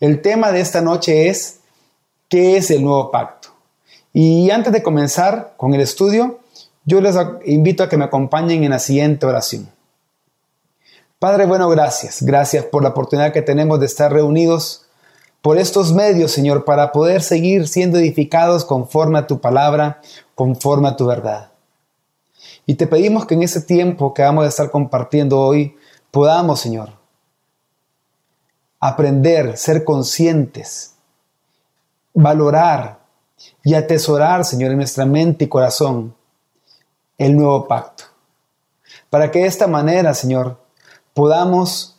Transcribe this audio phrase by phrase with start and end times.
[0.00, 1.60] El tema de esta noche es
[2.30, 3.50] ¿qué es el nuevo pacto?
[4.14, 6.40] Y antes de comenzar con el estudio,
[6.86, 9.68] yo les invito a que me acompañen en la siguiente oración.
[11.18, 12.22] Padre bueno, gracias.
[12.22, 14.86] Gracias por la oportunidad que tenemos de estar reunidos
[15.42, 20.00] por estos medios, Señor, para poder seguir siendo edificados conforme a tu palabra,
[20.34, 21.50] conforme a tu verdad.
[22.64, 25.76] Y te pedimos que en ese tiempo que vamos a estar compartiendo hoy,
[26.10, 26.99] podamos, Señor,
[28.80, 30.94] aprender, ser conscientes,
[32.14, 33.00] valorar
[33.62, 36.14] y atesorar, Señor, en nuestra mente y corazón
[37.18, 38.04] el nuevo pacto.
[39.10, 40.58] Para que de esta manera, Señor,
[41.12, 41.98] podamos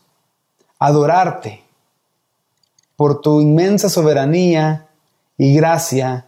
[0.79, 1.63] adorarte
[2.95, 4.87] por tu inmensa soberanía
[5.37, 6.27] y gracia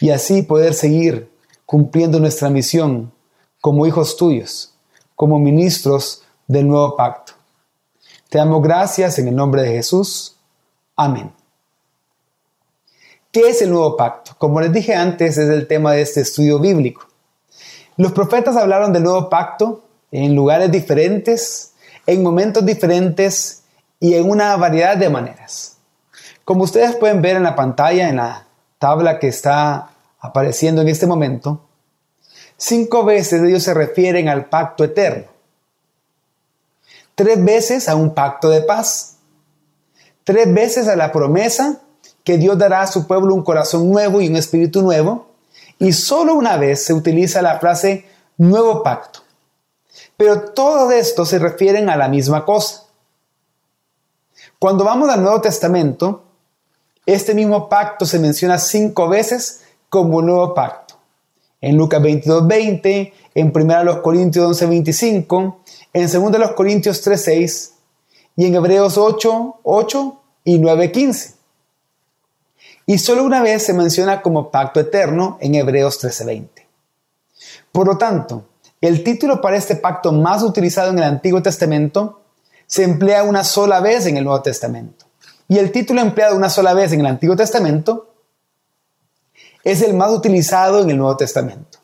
[0.00, 1.30] y así poder seguir
[1.64, 3.12] cumpliendo nuestra misión
[3.60, 4.74] como hijos tuyos,
[5.14, 7.31] como ministros del nuevo pacto.
[8.32, 10.38] Te damos gracias en el nombre de Jesús.
[10.96, 11.30] Amén.
[13.30, 14.32] ¿Qué es el nuevo pacto?
[14.38, 17.06] Como les dije antes, es el tema de este estudio bíblico.
[17.98, 21.74] Los profetas hablaron del nuevo pacto en lugares diferentes,
[22.06, 23.64] en momentos diferentes
[24.00, 25.76] y en una variedad de maneras.
[26.46, 28.46] Como ustedes pueden ver en la pantalla, en la
[28.78, 31.60] tabla que está apareciendo en este momento,
[32.56, 35.31] cinco veces ellos se refieren al pacto eterno.
[37.14, 39.16] Tres veces a un pacto de paz.
[40.24, 41.80] Tres veces a la promesa
[42.24, 45.26] que Dios dará a su pueblo un corazón nuevo y un espíritu nuevo.
[45.78, 48.06] Y solo una vez se utiliza la frase
[48.38, 49.20] nuevo pacto.
[50.16, 52.84] Pero todo esto se refieren a la misma cosa.
[54.58, 56.22] Cuando vamos al Nuevo Testamento,
[57.04, 60.81] este mismo pacto se menciona cinco veces como nuevo pacto.
[61.62, 65.60] En Lucas 22, 20, en 1 Corintios 11, 25,
[65.94, 67.72] en 2 Corintios 3, 6
[68.36, 71.42] y en Hebreos 8, 8 y 9, 15
[72.86, 76.66] y solo una vez se menciona como pacto eterno en Hebreos 13:20.
[77.70, 78.48] Por lo tanto,
[78.80, 82.20] el título para este pacto más utilizado en el Antiguo Testamento
[82.66, 85.06] se emplea una sola vez en el Nuevo Testamento.
[85.48, 88.11] Y el título empleado una sola vez en el Antiguo Testamento
[89.64, 91.78] es el más utilizado en el Nuevo Testamento.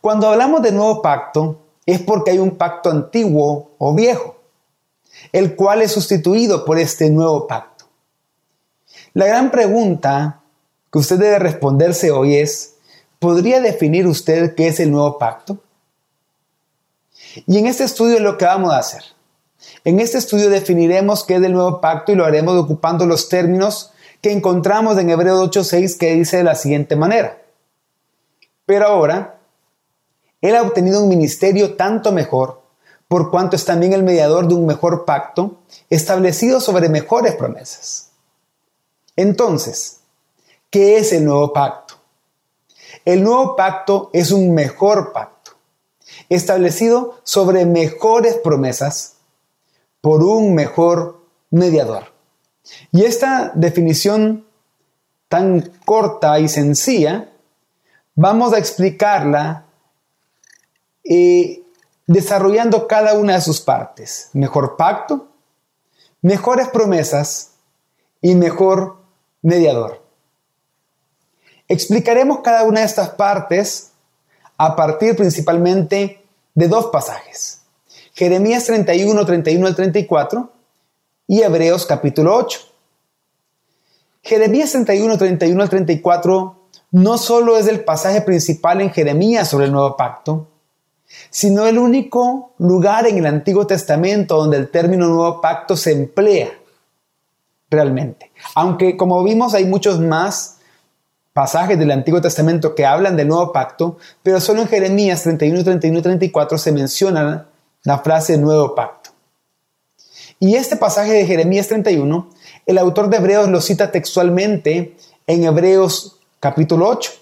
[0.00, 4.36] Cuando hablamos de nuevo pacto, es porque hay un pacto antiguo o viejo,
[5.32, 7.86] el cual es sustituido por este nuevo pacto.
[9.12, 10.40] La gran pregunta
[10.90, 12.76] que usted debe responderse hoy es,
[13.18, 15.58] ¿podría definir usted qué es el nuevo pacto?
[17.46, 19.02] Y en este estudio es lo que vamos a hacer.
[19.84, 23.92] En este estudio definiremos qué es el nuevo pacto y lo haremos ocupando los términos
[24.20, 27.42] que encontramos en Hebreo 8.6 que dice de la siguiente manera.
[28.66, 29.40] Pero ahora,
[30.40, 32.62] Él ha obtenido un ministerio tanto mejor,
[33.08, 35.56] por cuanto es también el mediador de un mejor pacto,
[35.88, 38.10] establecido sobre mejores promesas.
[39.16, 40.00] Entonces,
[40.70, 41.94] ¿qué es el nuevo pacto?
[43.04, 45.52] El nuevo pacto es un mejor pacto,
[46.28, 49.16] establecido sobre mejores promesas
[50.00, 51.20] por un mejor
[51.50, 52.19] mediador.
[52.92, 54.46] Y esta definición
[55.28, 57.30] tan corta y sencilla,
[58.14, 59.64] vamos a explicarla
[61.04, 61.62] eh,
[62.06, 64.30] desarrollando cada una de sus partes.
[64.32, 65.28] Mejor pacto,
[66.20, 67.52] mejores promesas
[68.20, 68.96] y mejor
[69.42, 70.02] mediador.
[71.68, 73.92] Explicaremos cada una de estas partes
[74.56, 77.62] a partir principalmente de dos pasajes.
[78.14, 80.52] Jeremías 31, 31 al 34
[81.30, 82.58] y Hebreos capítulo 8.
[84.20, 86.56] Jeremías 31, 31 al 34
[86.90, 90.48] no solo es el pasaje principal en Jeremías sobre el nuevo pacto,
[91.30, 96.50] sino el único lugar en el Antiguo Testamento donde el término nuevo pacto se emplea
[97.70, 98.32] realmente.
[98.56, 100.58] Aunque como vimos hay muchos más
[101.32, 105.96] pasajes del Antiguo Testamento que hablan del nuevo pacto, pero solo en Jeremías 31, 31
[105.96, 107.46] y 34 se menciona
[107.84, 109.09] la frase nuevo pacto.
[110.40, 112.28] Y este pasaje de Jeremías 31,
[112.66, 114.96] el autor de Hebreos lo cita textualmente
[115.28, 117.12] en Hebreos capítulo 8,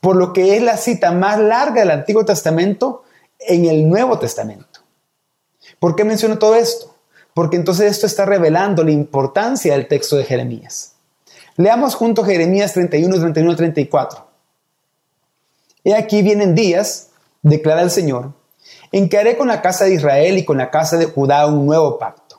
[0.00, 3.04] por lo que es la cita más larga del Antiguo Testamento
[3.38, 4.80] en el Nuevo Testamento.
[5.78, 6.90] ¿Por qué menciono todo esto?
[7.34, 10.92] porque entonces esto está revelando la importancia del texto de Jeremías.
[11.56, 14.26] Leamos junto Jeremías 31, 31, 34.
[15.84, 17.10] He aquí vienen días,
[17.42, 18.32] declara el Señor,
[18.92, 21.66] en que haré con la casa de Israel y con la casa de Judá un
[21.66, 22.29] nuevo pacto.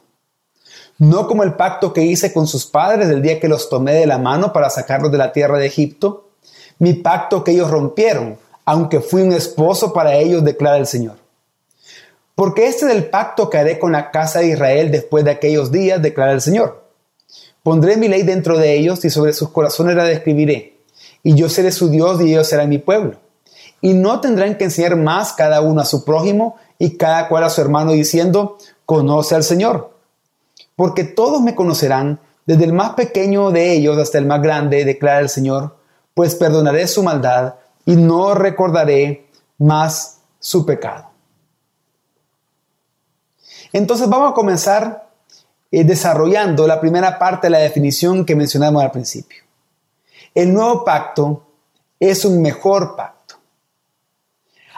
[1.01, 4.05] No como el pacto que hice con sus padres el día que los tomé de
[4.05, 6.29] la mano para sacarlos de la tierra de Egipto,
[6.77, 11.15] mi pacto que ellos rompieron, aunque fui un esposo para ellos, declara el Señor
[12.35, 15.71] Porque este es el pacto que haré con la casa de Israel después de aquellos
[15.71, 16.83] días, declara el Señor.
[17.63, 20.77] Pondré mi ley dentro de ellos y sobre sus corazones la describiré.
[21.23, 23.15] Y yo seré su Dios y ellos serán mi pueblo.
[23.81, 27.49] Y no tendrán que enseñar más cada uno a su prójimo y cada cual a
[27.49, 29.90] su hermano diciendo, conoce al Señor.
[30.81, 35.19] Porque todos me conocerán, desde el más pequeño de ellos hasta el más grande, declara
[35.19, 35.77] el Señor,
[36.15, 37.53] pues perdonaré su maldad
[37.85, 39.29] y no recordaré
[39.59, 41.11] más su pecado.
[43.71, 45.07] Entonces vamos a comenzar
[45.69, 49.43] eh, desarrollando la primera parte de la definición que mencionamos al principio.
[50.33, 51.43] El nuevo pacto
[51.99, 53.35] es un mejor pacto.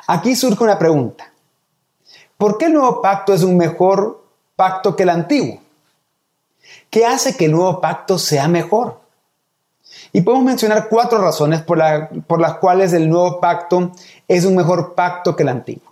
[0.08, 1.32] Aquí surge una pregunta.
[2.38, 4.22] ¿Por qué el nuevo pacto es un mejor
[4.58, 5.63] pacto que el antiguo?
[6.94, 9.00] ¿Qué hace que el nuevo pacto sea mejor?
[10.12, 11.82] Y podemos mencionar cuatro razones por,
[12.28, 13.92] por las cuales el nuevo pacto
[14.28, 15.92] es un mejor pacto que el antiguo.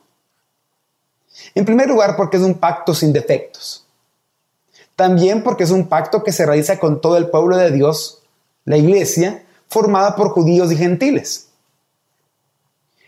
[1.55, 3.83] En primer lugar, porque es un pacto sin defectos.
[4.95, 8.21] También porque es un pacto que se realiza con todo el pueblo de Dios,
[8.65, 11.47] la iglesia, formada por judíos y gentiles.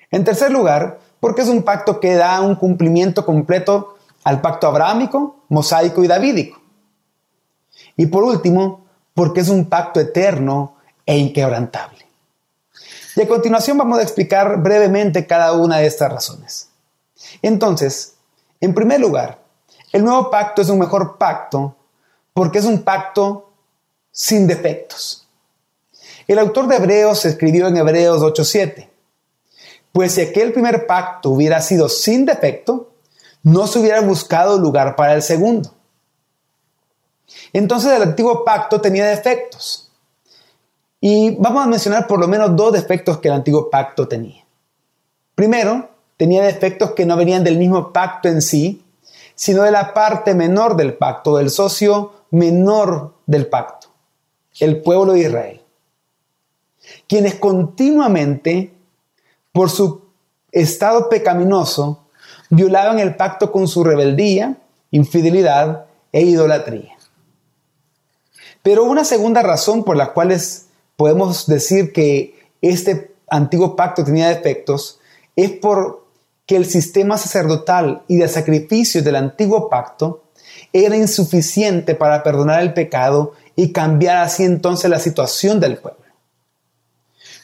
[0.09, 5.43] En tercer lugar, porque es un pacto que da un cumplimiento completo al pacto abrámico,
[5.47, 6.62] mosaico y davídico.
[7.95, 12.05] Y por último, porque es un pacto eterno e inquebrantable.
[13.15, 16.69] Y a continuación vamos a explicar brevemente cada una de estas razones.
[17.41, 18.15] Entonces,
[18.59, 19.39] en primer lugar,
[19.91, 21.75] el nuevo pacto es un mejor pacto
[22.33, 23.51] porque es un pacto
[24.11, 25.27] sin defectos.
[26.27, 28.89] El autor de Hebreos escribió en Hebreos 8:7,
[29.91, 32.91] pues si aquel primer pacto hubiera sido sin defecto,
[33.43, 35.75] no se hubiera buscado lugar para el segundo.
[37.51, 39.91] Entonces el antiguo pacto tenía defectos.
[40.99, 44.43] Y vamos a mencionar por lo menos dos defectos que el antiguo pacto tenía.
[45.35, 48.83] Primero, tenía defectos que no venían del mismo pacto en sí,
[49.35, 53.87] sino de la parte menor del pacto, del socio menor del pacto,
[54.59, 55.61] el pueblo de Israel,
[57.07, 58.73] quienes continuamente,
[59.51, 60.01] por su
[60.51, 62.05] estado pecaminoso,
[62.49, 64.57] violaban el pacto con su rebeldía,
[64.91, 66.97] infidelidad e idolatría.
[68.63, 70.35] Pero una segunda razón por la cual
[70.95, 74.99] podemos decir que este antiguo pacto tenía defectos
[75.35, 76.03] es por
[76.45, 80.23] que el sistema sacerdotal y de sacrificios del antiguo pacto
[80.71, 86.01] era insuficiente para perdonar el pecado y cambiar así entonces la situación del pueblo.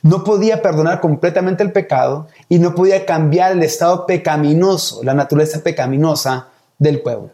[0.01, 5.61] No podía perdonar completamente el pecado y no podía cambiar el estado pecaminoso, la naturaleza
[5.61, 7.31] pecaminosa del pueblo.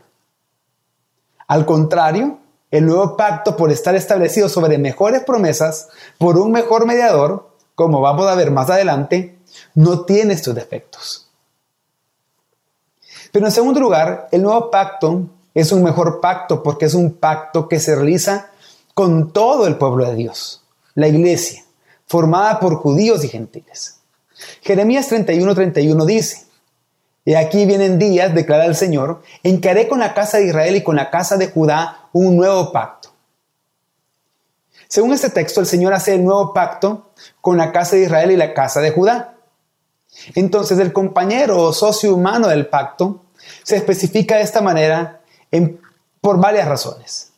[1.48, 2.40] Al contrario,
[2.77, 5.88] el nuevo pacto, por estar establecido sobre mejores promesas,
[6.18, 9.38] por un mejor mediador, como vamos a ver más adelante,
[9.75, 11.30] no tiene estos defectos.
[13.31, 15.22] Pero en segundo lugar, el nuevo pacto
[15.54, 18.51] es un mejor pacto porque es un pacto que se realiza
[18.94, 20.63] con todo el pueblo de Dios,
[20.95, 21.63] la iglesia,
[22.07, 24.00] formada por judíos y gentiles.
[24.62, 26.45] Jeremías 31:31 dice,
[27.24, 30.75] y aquí vienen días, declara el Señor, en que haré con la casa de Israel
[30.75, 33.10] y con la casa de Judá un nuevo pacto.
[34.88, 38.38] Según este texto, el Señor hace el nuevo pacto con la casa de Israel y
[38.38, 39.36] la casa de Judá.
[40.34, 43.26] Entonces, el compañero o socio humano del pacto
[43.64, 45.20] se especifica de esta manera
[46.22, 47.34] por varias razones.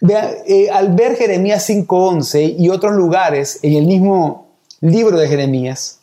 [0.00, 4.48] Eh, al ver Jeremías 5.11 y otros lugares en el mismo
[4.80, 6.00] libro de Jeremías,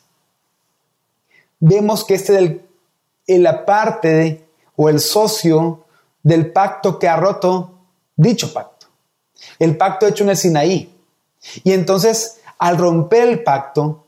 [1.58, 2.62] vemos que este
[3.26, 4.44] es la parte
[4.76, 5.83] o el socio
[6.24, 7.70] del pacto que ha roto
[8.16, 8.86] dicho pacto.
[9.60, 10.90] El pacto hecho en el Sinaí.
[11.62, 14.06] Y entonces, al romper el pacto,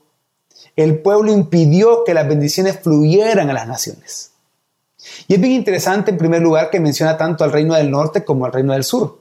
[0.75, 4.31] el pueblo impidió que las bendiciones fluyeran a las naciones.
[5.27, 8.45] Y es bien interesante, en primer lugar, que menciona tanto al reino del norte como
[8.45, 9.19] al reino del sur.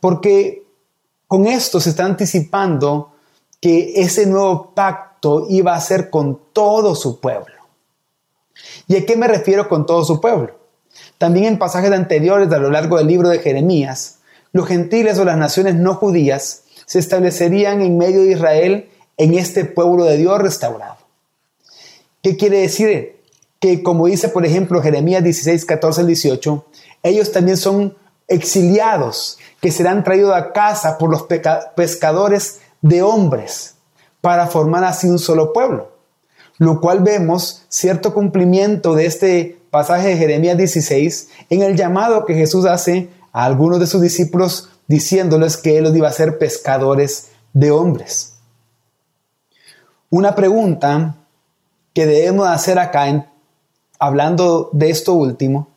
[0.00, 0.64] Porque
[1.26, 3.12] con esto se está anticipando
[3.60, 7.54] que ese nuevo pacto iba a ser con todo su pueblo.
[8.88, 10.65] ¿Y a qué me refiero con todo su pueblo?
[11.18, 14.18] También en pasajes anteriores a lo largo del libro de Jeremías,
[14.52, 19.64] los gentiles o las naciones no judías se establecerían en medio de Israel en este
[19.64, 20.96] pueblo de Dios restaurado.
[22.22, 23.16] ¿Qué quiere decir?
[23.60, 26.66] que como dice por ejemplo Jeremías 16, 14 al 18,
[27.02, 27.96] ellos también son
[28.28, 31.26] exiliados que serán traídos a casa por los
[31.74, 33.74] pescadores de hombres
[34.20, 35.92] para formar así un solo pueblo.
[36.58, 42.34] Lo cual vemos cierto cumplimiento de este pasaje de Jeremías 16 en el llamado que
[42.34, 47.70] Jesús hace a algunos de sus discípulos diciéndoles que él iba a ser pescadores de
[47.70, 48.34] hombres.
[50.10, 51.16] Una pregunta
[51.92, 53.26] que debemos hacer acá
[53.98, 55.68] hablando de esto último,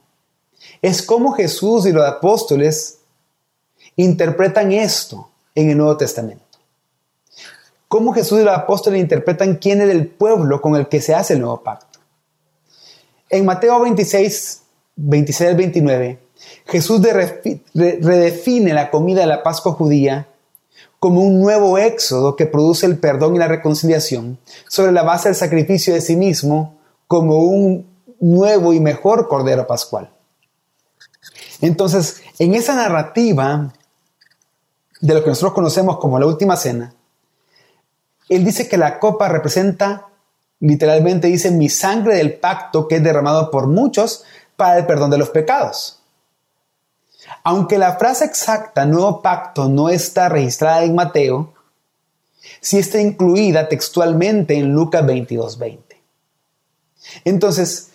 [0.81, 2.99] es cómo Jesús y los apóstoles
[3.95, 6.43] interpretan esto en el Nuevo Testamento.
[7.87, 11.33] Cómo Jesús y los apóstoles interpretan quién es el pueblo con el que se hace
[11.33, 11.88] el nuevo pacto.
[13.29, 14.61] En Mateo 26,
[14.95, 16.19] 26 al 29,
[16.65, 17.01] Jesús
[17.73, 20.27] redefine la comida de la Pascua judía
[20.99, 25.35] como un nuevo éxodo que produce el perdón y la reconciliación sobre la base del
[25.35, 27.87] sacrificio de sí mismo como un
[28.19, 30.09] nuevo y mejor Cordero Pascual.
[31.61, 33.73] Entonces, en esa narrativa
[34.99, 36.93] de lo que nosotros conocemos como la última cena,
[38.27, 40.08] él dice que la copa representa,
[40.59, 44.23] literalmente dice, mi sangre del pacto que es derramado por muchos
[44.55, 46.01] para el perdón de los pecados.
[47.43, 51.53] Aunque la frase exacta nuevo pacto no está registrada en Mateo,
[52.59, 56.01] sí está incluida textualmente en Lucas 22:20.
[57.23, 57.91] Entonces,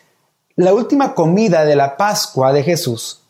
[0.57, 3.23] la última comida de la Pascua de Jesús,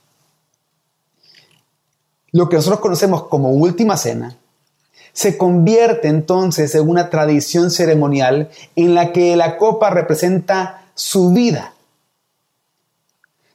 [2.33, 4.37] lo que nosotros conocemos como última cena,
[5.15, 11.75] se convierte entonces en una tradición ceremonial en la que la copa representa su vida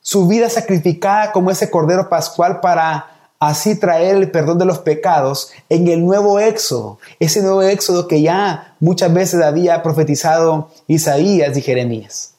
[0.10, 5.52] su vida sacrificada como ese cordero pascual para así traer el perdón de los pecados
[5.70, 11.62] en el nuevo éxodo, ese nuevo éxodo que ya muchas veces había profetizado Isaías y
[11.62, 12.34] Jeremías.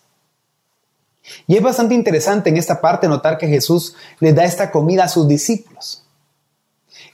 [1.47, 5.09] Y es bastante interesante en esta parte notar que Jesús le da esta comida a
[5.09, 6.03] sus discípulos.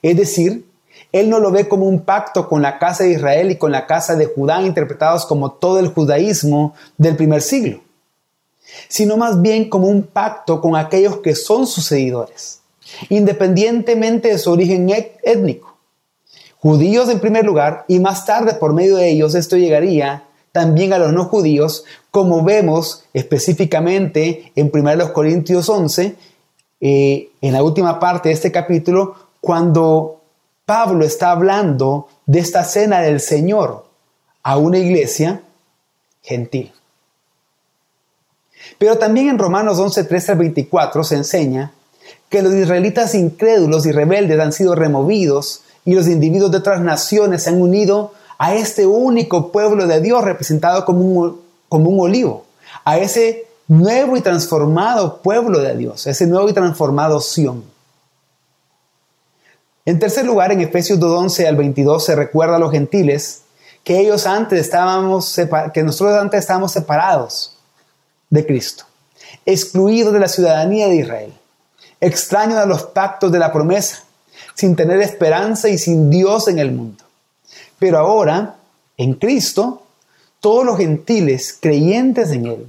[0.00, 0.65] Es decir,
[1.18, 3.87] Él no lo ve como un pacto con la casa de Israel y con la
[3.87, 7.80] casa de Judá, interpretados como todo el judaísmo del primer siglo
[8.88, 12.61] sino más bien como un pacto con aquellos que son sus seguidores,
[13.08, 14.88] independientemente de su origen
[15.23, 15.76] étnico.
[16.58, 20.99] Judíos en primer lugar y más tarde por medio de ellos esto llegaría también a
[20.99, 26.16] los no judíos, como vemos específicamente en 1 Corintios 11,
[26.80, 30.15] eh, en la última parte de este capítulo, cuando
[30.66, 33.87] Pablo está hablando de esta cena del Señor
[34.42, 35.42] a una iglesia
[36.23, 36.73] gentil.
[38.76, 41.73] Pero también en Romanos 11, 13 al 24 se enseña
[42.28, 47.44] que los israelitas incrédulos y rebeldes han sido removidos y los individuos de otras naciones
[47.44, 52.44] se han unido a este único pueblo de Dios representado como un, como un olivo,
[52.85, 57.75] a ese nuevo y transformado pueblo de Dios, ese nuevo y transformado Sión.
[59.87, 63.43] En tercer lugar, en Efesios 11 al 22 se recuerda a los gentiles
[63.85, 65.40] que ellos antes estábamos,
[65.73, 67.57] que nosotros antes estábamos separados
[68.28, 68.85] de Cristo,
[69.47, 71.33] excluido de la ciudadanía de Israel,
[72.00, 74.02] extraño a los pactos de la promesa,
[74.55, 77.05] sin tener esperanza y sin Dios en el mundo.
[77.78, 78.57] Pero ahora,
[78.97, 79.85] en Cristo,
[80.40, 82.66] todos los gentiles creyentes en Él,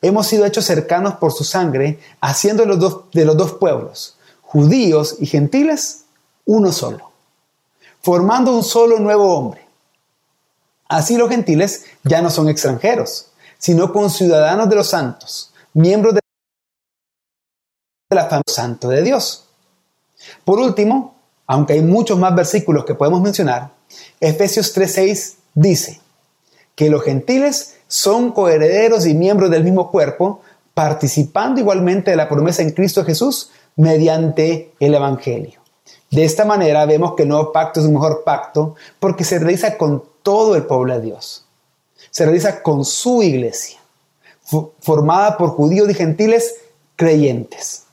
[0.00, 4.16] hemos sido hechos cercanos por su sangre, haciendo de los dos, de los dos pueblos,
[4.40, 6.01] judíos y gentiles,
[6.44, 7.10] uno solo,
[8.00, 9.66] formando un solo nuevo hombre.
[10.88, 16.20] Así los gentiles ya no son extranjeros, sino con ciudadanos de los santos, miembros de
[18.10, 19.44] la familia santo de Dios.
[20.44, 21.14] Por último,
[21.46, 23.70] aunque hay muchos más versículos que podemos mencionar,
[24.20, 26.00] Efesios 3:6 dice
[26.74, 30.40] que los gentiles son coherederos y miembros del mismo cuerpo,
[30.74, 35.61] participando igualmente de la promesa en Cristo Jesús mediante el Evangelio.
[36.12, 39.76] De esta manera vemos que el nuevo pacto es un mejor pacto porque se realiza
[39.76, 41.46] con todo el pueblo de Dios
[42.12, 43.80] se realiza con su iglesia,
[44.80, 46.56] formada por judíos y gentiles
[46.94, 47.84] creyentes.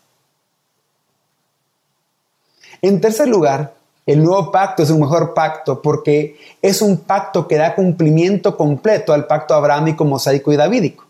[2.81, 7.55] En tercer lugar, el nuevo pacto es un mejor pacto porque es un pacto que
[7.55, 11.05] da cumplimiento completo al pacto abrámico, mosaico y davídico.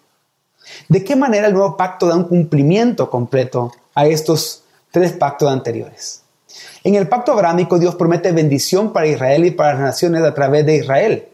[0.87, 6.21] ¿De qué manera el nuevo pacto da un cumplimiento completo a estos tres pactos anteriores?
[6.83, 10.65] En el pacto abrámico Dios promete bendición para Israel y para las naciones a través
[10.65, 11.27] de Israel.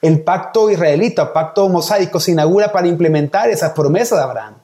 [0.00, 4.54] El pacto israelita, pacto mosaico, se inaugura para implementar esas promesas de Abraham.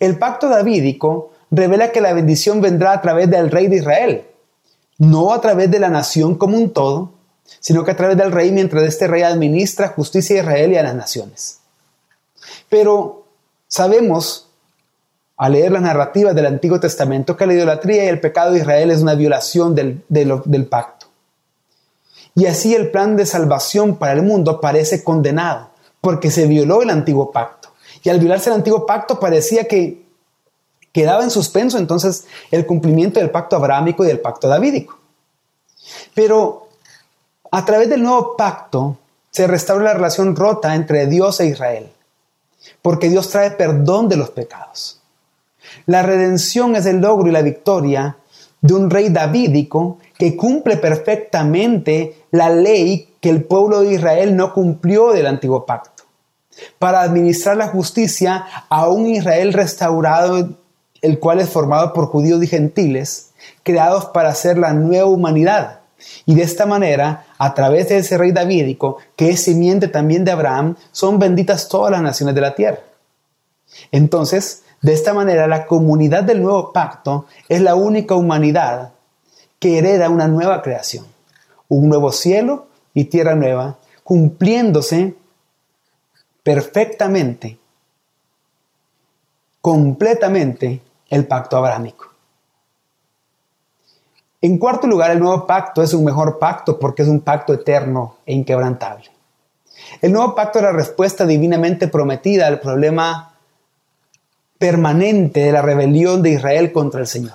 [0.00, 4.26] El pacto davídico revela que la bendición vendrá a través del rey de Israel,
[4.98, 7.12] no a través de la nación como un todo,
[7.60, 10.82] sino que a través del rey mientras este rey administra justicia a Israel y a
[10.82, 11.60] las naciones.
[12.68, 13.26] Pero
[13.68, 14.48] sabemos,
[15.42, 18.92] al leer las narrativas del Antiguo Testamento, que la idolatría y el pecado de Israel
[18.92, 21.06] es una violación del, pacto.
[22.36, 25.70] Y así el plan de salvación para el mundo parece condenado,
[26.00, 27.70] porque se violó el antiguo pacto.
[28.04, 30.04] Y al violarse el antiguo pacto parecía que
[30.92, 34.96] quedaba en suspenso entonces el cumplimiento del pacto abrámico y del pacto davídico.
[36.14, 36.68] Pero
[37.50, 38.96] a través del nuevo pacto
[39.32, 41.90] se restaura la relación rota entre Dios e Israel.
[42.80, 45.01] porque Dios trae perdón de los pecados.
[45.86, 48.16] La redención es el logro y la victoria
[48.60, 54.52] de un rey davídico que cumple perfectamente la ley que el pueblo de Israel no
[54.52, 56.04] cumplió del antiguo pacto,
[56.78, 60.50] para administrar la justicia a un Israel restaurado,
[61.00, 63.30] el cual es formado por judíos y gentiles,
[63.62, 65.80] creados para hacer la nueva humanidad.
[66.26, 70.32] Y de esta manera, a través de ese rey davídico, que es simiente también de
[70.32, 72.80] Abraham, son benditas todas las naciones de la tierra.
[73.90, 78.92] Entonces, de esta manera, la comunidad del nuevo pacto es la única humanidad
[79.60, 81.06] que hereda una nueva creación,
[81.68, 85.14] un nuevo cielo y tierra nueva, cumpliéndose
[86.42, 87.58] perfectamente,
[89.60, 92.10] completamente el pacto abrámico.
[94.40, 98.16] En cuarto lugar, el nuevo pacto es un mejor pacto porque es un pacto eterno
[98.26, 99.12] e inquebrantable.
[100.00, 103.31] El nuevo pacto es la respuesta divinamente prometida al problema
[104.62, 107.34] permanente de la rebelión de Israel contra el Señor.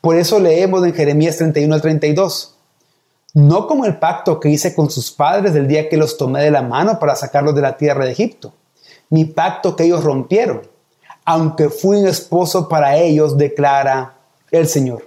[0.00, 2.56] Por eso leemos en Jeremías 31 al 32,
[3.34, 6.50] no como el pacto que hice con sus padres el día que los tomé de
[6.50, 8.52] la mano para sacarlos de la tierra de Egipto,
[9.08, 10.62] mi pacto que ellos rompieron,
[11.24, 14.14] aunque fui un esposo para ellos, declara
[14.50, 15.06] el Señor.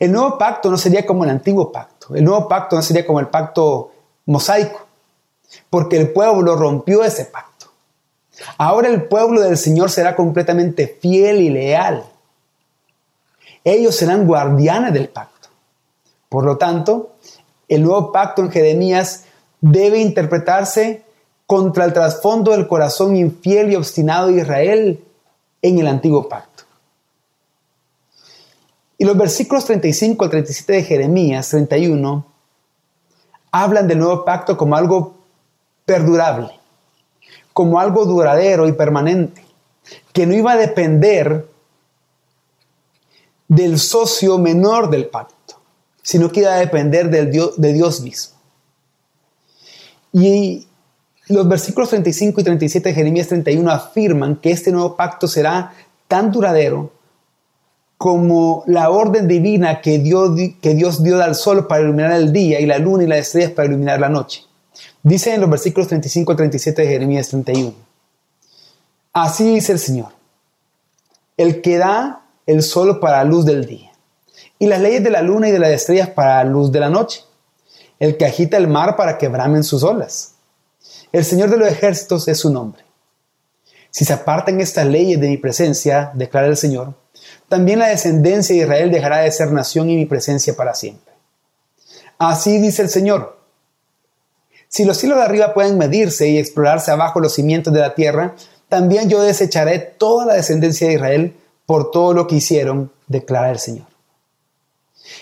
[0.00, 3.20] El nuevo pacto no sería como el antiguo pacto, el nuevo pacto no sería como
[3.20, 3.92] el pacto
[4.26, 4.80] mosaico,
[5.70, 7.51] porque el pueblo rompió ese pacto.
[8.58, 12.04] Ahora el pueblo del Señor será completamente fiel y leal
[13.64, 15.48] ellos serán guardianes del pacto.
[16.28, 17.12] Por lo tanto,
[17.68, 19.24] el nuevo pacto en Jeremías
[19.60, 21.02] debe interpretarse
[21.46, 25.04] contra el trasfondo del corazón infiel y obstinado de Israel
[25.60, 26.64] en el antiguo pacto.
[28.98, 32.24] Y los versículos 35 al 37 de Jeremías 31
[33.50, 35.14] hablan del nuevo pacto como algo
[35.84, 36.50] perdurable,
[37.52, 39.44] como algo duradero y permanente,
[40.12, 41.46] que no iba a depender
[43.48, 45.56] del socio menor del pacto,
[46.02, 48.36] sino que iba a depender del Dios, de Dios mismo.
[50.12, 50.66] Y
[51.28, 55.72] los versículos 35 y 37 de Jeremías 31 afirman que este nuevo pacto será
[56.08, 56.92] tan duradero
[57.96, 62.60] como la orden divina que Dios, que Dios dio al sol para iluminar el día
[62.60, 64.42] y la luna y las estrellas para iluminar la noche.
[65.02, 67.74] Dice en los versículos 35 y 37 de Jeremías 31.
[69.12, 70.12] Así dice el Señor.
[71.36, 73.92] El que da el sol para la luz del día,
[74.58, 76.88] y las leyes de la luna y de las estrellas para la luz de la
[76.88, 77.24] noche,
[77.98, 80.34] el que agita el mar para que bramen sus olas.
[81.10, 82.84] El Señor de los ejércitos es su nombre.
[83.90, 86.94] Si se apartan estas leyes de mi presencia, declara el Señor,
[87.48, 91.12] también la descendencia de Israel dejará de ser nación y mi presencia para siempre.
[92.18, 93.41] Así dice el Señor.
[94.72, 98.34] Si los cielos de arriba pueden medirse y explorarse abajo los cimientos de la tierra,
[98.70, 103.58] también yo desecharé toda la descendencia de Israel por todo lo que hicieron, declara el
[103.58, 103.84] Señor.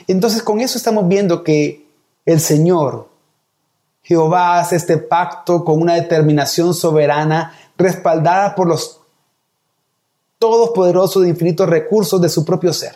[0.06, 1.84] Entonces con eso estamos viendo que
[2.26, 3.08] el Señor,
[4.02, 9.00] Jehová, hace este pacto con una determinación soberana respaldada por los
[10.38, 12.94] todopoderosos de infinitos recursos de su propio ser.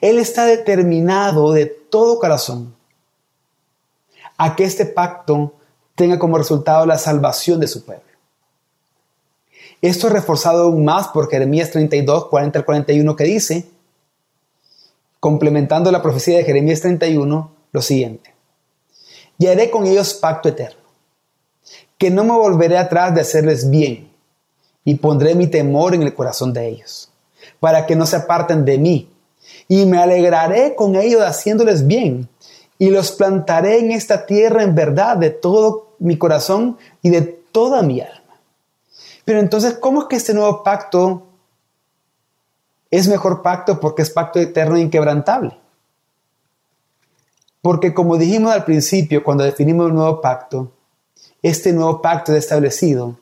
[0.00, 2.76] Él está determinado de todo corazón
[4.44, 5.54] a que este pacto
[5.94, 8.02] tenga como resultado la salvación de su pueblo.
[9.80, 13.68] Esto es reforzado aún más por Jeremías 32, 40 al 41 que dice,
[15.20, 18.34] complementando la profecía de Jeremías 31, lo siguiente.
[19.38, 20.82] Y haré con ellos pacto eterno,
[21.96, 24.10] que no me volveré atrás de hacerles bien,
[24.84, 27.12] y pondré mi temor en el corazón de ellos,
[27.60, 29.08] para que no se aparten de mí,
[29.68, 32.28] y me alegraré con ellos haciéndoles bien,
[32.82, 37.80] y los plantaré en esta tierra en verdad de todo mi corazón y de toda
[37.80, 38.40] mi alma.
[39.24, 41.28] Pero entonces, ¿cómo es que este nuevo pacto
[42.90, 45.56] es mejor pacto porque es pacto eterno e inquebrantable?
[47.60, 50.72] Porque como dijimos al principio, cuando definimos el nuevo pacto,
[51.40, 53.16] este nuevo pacto es establecido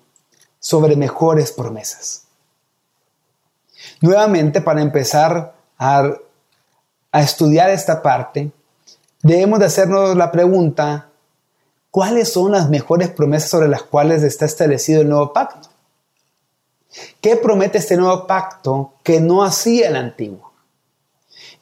[0.59, 2.25] sobre mejores promesas.
[4.01, 6.15] Nuevamente, para empezar a,
[7.13, 8.53] a estudiar esta parte,
[9.23, 11.09] debemos de hacernos la pregunta,
[11.91, 15.69] ¿cuáles son las mejores promesas sobre las cuales está establecido el nuevo pacto?
[17.21, 20.53] ¿Qué promete este nuevo pacto que no hacía el antiguo?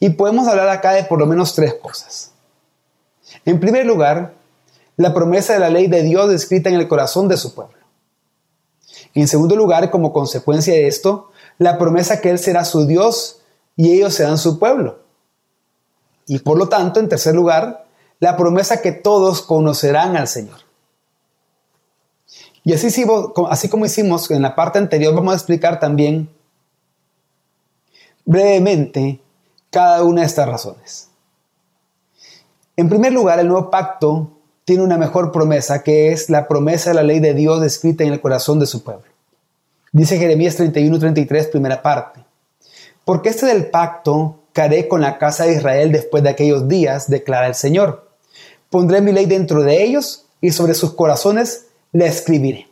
[0.00, 2.32] Y podemos hablar acá de por lo menos tres cosas.
[3.44, 4.34] En primer lugar,
[4.96, 7.76] la promesa de la ley de Dios escrita en el corazón de su pueblo.
[9.14, 13.40] En segundo lugar, como consecuencia de esto, la promesa que Él será su Dios
[13.76, 15.00] y ellos serán su pueblo.
[16.28, 17.86] Y por lo tanto, en tercer lugar,
[18.20, 20.58] la promesa que todos conocerán al Señor.
[22.64, 26.28] Y así, como hicimos en la parte anterior, vamos a explicar también
[28.26, 29.20] brevemente
[29.70, 31.08] cada una de estas razones.
[32.76, 34.32] En primer lugar, el nuevo pacto
[34.64, 38.12] tiene una mejor promesa, que es la promesa de la ley de Dios escrita en
[38.12, 39.06] el corazón de su pueblo.
[39.90, 42.22] Dice Jeremías 31-33, primera parte.
[43.06, 44.40] Porque este del pacto
[44.88, 48.08] con la casa de Israel después de aquellos días, declara el Señor.
[48.70, 52.66] Pondré mi ley dentro de ellos y sobre sus corazones la escribiré.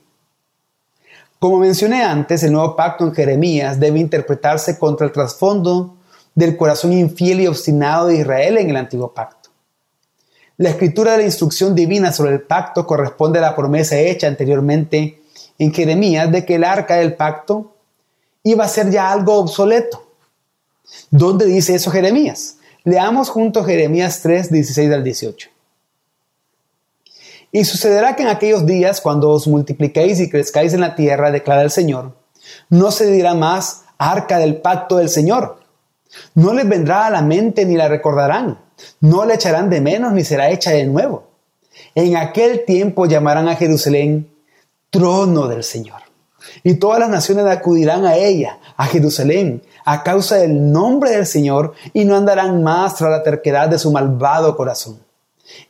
[1.38, 5.94] Como mencioné antes, el nuevo pacto en Jeremías debe interpretarse contra el trasfondo
[6.34, 9.50] del corazón infiel y obstinado de Israel en el antiguo pacto.
[10.56, 15.22] La escritura de la instrucción divina sobre el pacto corresponde a la promesa hecha anteriormente
[15.58, 17.74] en Jeremías de que el arca del pacto
[18.42, 20.05] iba a ser ya algo obsoleto.
[21.10, 22.58] ¿Dónde dice eso Jeremías?
[22.84, 25.50] Leamos junto Jeremías 3, 16 al 18.
[27.52, 31.62] Y sucederá que en aquellos días, cuando os multipliquéis y crezcáis en la tierra, declara
[31.62, 32.14] el Señor,
[32.68, 35.60] no se dirá más arca del pacto del Señor.
[36.34, 38.60] No les vendrá a la mente ni la recordarán.
[39.00, 41.28] No la echarán de menos ni será hecha de nuevo.
[41.94, 44.30] En aquel tiempo llamarán a Jerusalén
[44.90, 46.02] trono del Señor.
[46.62, 51.72] Y todas las naciones acudirán a ella, a Jerusalén, a causa del nombre del Señor,
[51.94, 55.00] y no andarán más tras la terquedad de su malvado corazón.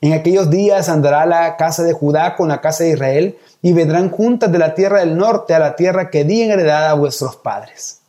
[0.01, 4.11] En aquellos días andará la casa de Judá con la casa de Israel, y vendrán
[4.11, 7.37] juntas de la tierra del norte a la tierra que di en heredad a vuestros
[7.37, 8.01] padres.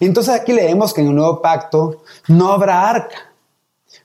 [0.00, 3.32] Entonces aquí leemos que en el nuevo pacto no habrá arca.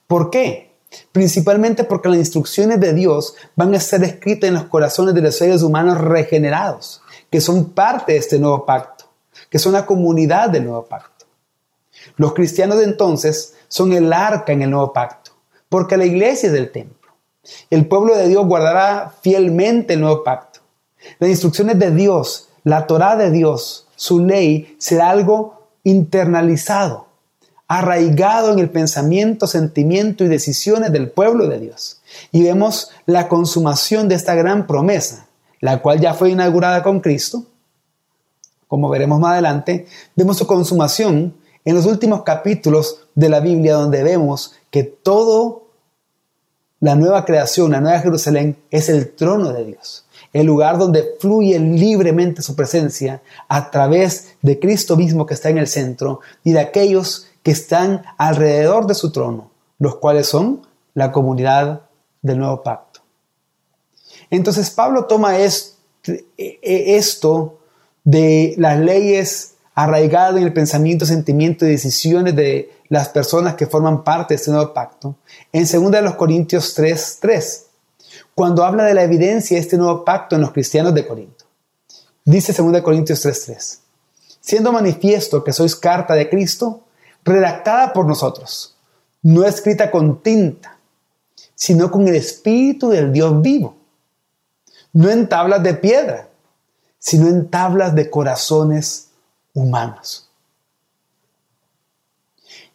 [0.05, 0.71] ¿Por qué?
[1.11, 5.35] Principalmente porque las instrucciones de Dios van a ser escritas en los corazones de los
[5.35, 8.96] seres humanos regenerados, que son parte de este nuevo pacto,
[9.49, 11.25] que son la comunidad del nuevo pacto.
[12.15, 15.27] Los cristianos de entonces son el arca en el nuevo pacto
[15.69, 17.11] porque la iglesia es del templo.
[17.69, 20.59] El pueblo de Dios guardará fielmente el nuevo pacto.
[21.19, 27.07] Las instrucciones de Dios, la Torah de Dios, su ley, será algo internalizado,
[27.67, 32.01] arraigado en el pensamiento, sentimiento y decisiones del pueblo de Dios.
[32.31, 35.27] Y vemos la consumación de esta gran promesa,
[35.61, 37.43] la cual ya fue inaugurada con Cristo.
[38.67, 44.03] Como veremos más adelante, vemos su consumación en los últimos capítulos de la Biblia donde
[44.03, 45.67] vemos que todo
[46.79, 51.57] la nueva creación, la nueva Jerusalén, es el trono de Dios, el lugar donde fluye
[51.59, 56.59] libremente su presencia a través de Cristo mismo que está en el centro y de
[56.59, 61.81] aquellos que están alrededor de su trono, los cuales son la comunidad
[62.21, 63.01] del nuevo pacto.
[64.29, 65.49] Entonces Pablo toma e,
[66.37, 67.59] e, esto
[68.07, 74.05] de las leyes arraigadas en el pensamiento, sentimiento y decisiones de las personas que forman
[74.05, 75.17] parte de este nuevo pacto
[75.51, 77.65] en 2 Corintios 3, 3,
[78.33, 81.43] cuando habla de la evidencia de este nuevo pacto en los cristianos de Corinto.
[82.23, 83.79] Dice 2 Corintios 3, 3,
[84.39, 86.83] siendo manifiesto que sois carta de Cristo,
[87.25, 88.77] redactada por nosotros,
[89.21, 90.79] no escrita con tinta,
[91.55, 93.75] sino con el Espíritu del Dios vivo,
[94.93, 96.29] no en tablas de piedra,
[96.99, 99.09] sino en tablas de corazones
[99.53, 100.29] humanos.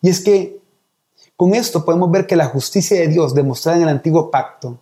[0.00, 0.60] Y es que
[1.36, 4.78] con esto podemos ver que la justicia de Dios demostrada en el antiguo pacto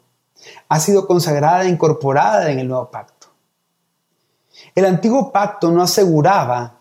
[0.69, 3.29] ha sido consagrada e incorporada en el nuevo pacto.
[4.75, 6.79] El antiguo pacto no aseguraba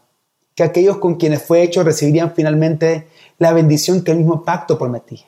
[0.56, 5.26] que aquellos con quienes fue hecho recibirían finalmente la bendición que el mismo pacto prometía.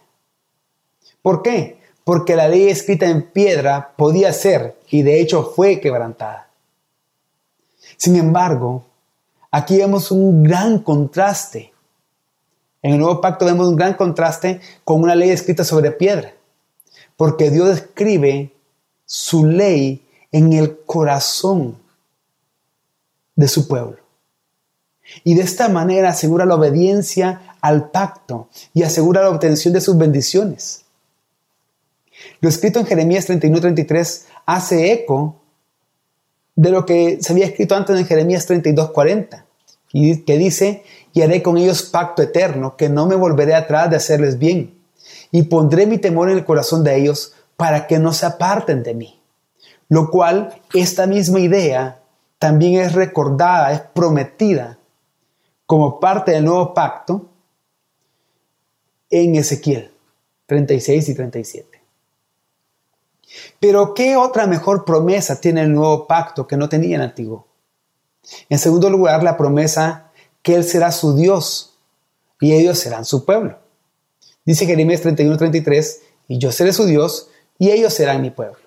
[1.22, 1.80] ¿Por qué?
[2.04, 6.51] Porque la ley escrita en piedra podía ser, y de hecho fue quebrantada.
[8.02, 8.84] Sin embargo,
[9.52, 11.72] aquí vemos un gran contraste
[12.82, 16.34] en el nuevo pacto vemos un gran contraste con una ley escrita sobre piedra,
[17.16, 18.54] porque Dios escribe
[19.06, 21.78] su ley en el corazón
[23.36, 23.98] de su pueblo.
[25.24, 29.98] Y de esta manera asegura la obediencia al pacto y asegura la obtención de sus
[29.98, 30.86] bendiciones.
[32.40, 35.41] Lo escrito en Jeremías 31-33 hace eco
[36.56, 39.44] de lo que se había escrito antes en Jeremías 32-40,
[39.92, 40.84] que dice,
[41.14, 44.80] y haré con ellos pacto eterno, que no me volveré atrás de hacerles bien,
[45.32, 48.94] y pondré mi temor en el corazón de ellos para que no se aparten de
[48.94, 49.22] mí.
[49.90, 52.02] Lo cual, esta misma idea
[52.40, 54.80] también es recordada, es prometida
[55.66, 57.30] como parte del nuevo pacto
[59.10, 59.92] en Ezequiel
[60.48, 61.71] 36 y 37.
[63.60, 67.48] Pero ¿qué otra mejor promesa tiene el nuevo pacto que no tenía el antiguo?
[68.50, 71.74] En segundo lugar, la promesa que Él será su Dios
[72.40, 73.58] y ellos serán su pueblo.
[74.46, 78.58] Dice Jeremías 31-33, y yo seré su Dios y ellos serán mi pueblo.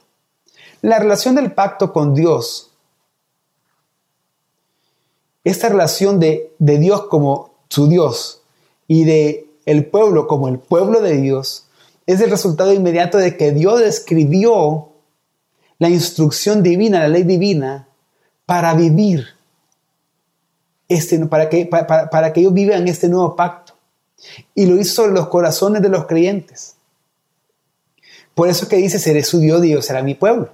[0.83, 2.71] La relación del pacto con Dios,
[5.45, 8.43] esta relación de, de Dios como su Dios
[8.87, 11.67] y de el pueblo como el pueblo de Dios,
[12.07, 14.91] es el resultado inmediato de que Dios escribió
[15.79, 17.89] la instrucción divina, la ley divina,
[18.47, 19.27] para vivir,
[20.89, 23.73] este, para, que, para, para que ellos vivan este nuevo pacto.
[24.55, 26.77] Y lo hizo sobre los corazones de los creyentes.
[28.35, 30.51] Por eso que dice, seré su Dios, Dios será mi pueblo.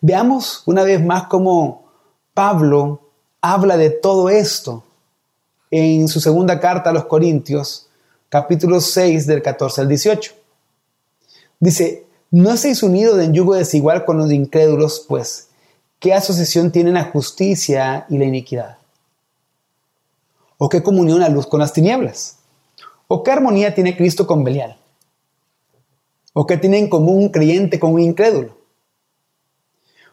[0.00, 1.84] Veamos una vez más cómo
[2.32, 3.00] Pablo
[3.40, 4.84] habla de todo esto
[5.70, 7.88] en su segunda carta a los Corintios,
[8.28, 10.43] capítulo 6 del 14 al 18.
[11.64, 15.48] Dice, no estéis unidos en yugo desigual con los incrédulos, pues,
[15.98, 18.76] ¿qué asociación tienen la justicia y la iniquidad?
[20.58, 22.36] ¿O qué comunión la luz con las tinieblas?
[23.08, 24.76] ¿O qué armonía tiene Cristo con Belial?
[26.34, 28.58] ¿O qué tiene en común un creyente con un incrédulo?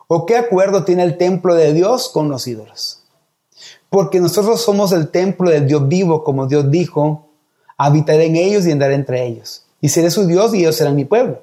[0.08, 3.04] ¿O qué acuerdo tiene el templo de Dios con los ídolos?
[3.90, 7.28] Porque nosotros somos el templo del Dios vivo, como Dios dijo,
[7.78, 9.66] habitaré en ellos y andaré entre ellos.
[9.82, 11.41] Y seré su Dios y ellos serán mi pueblo.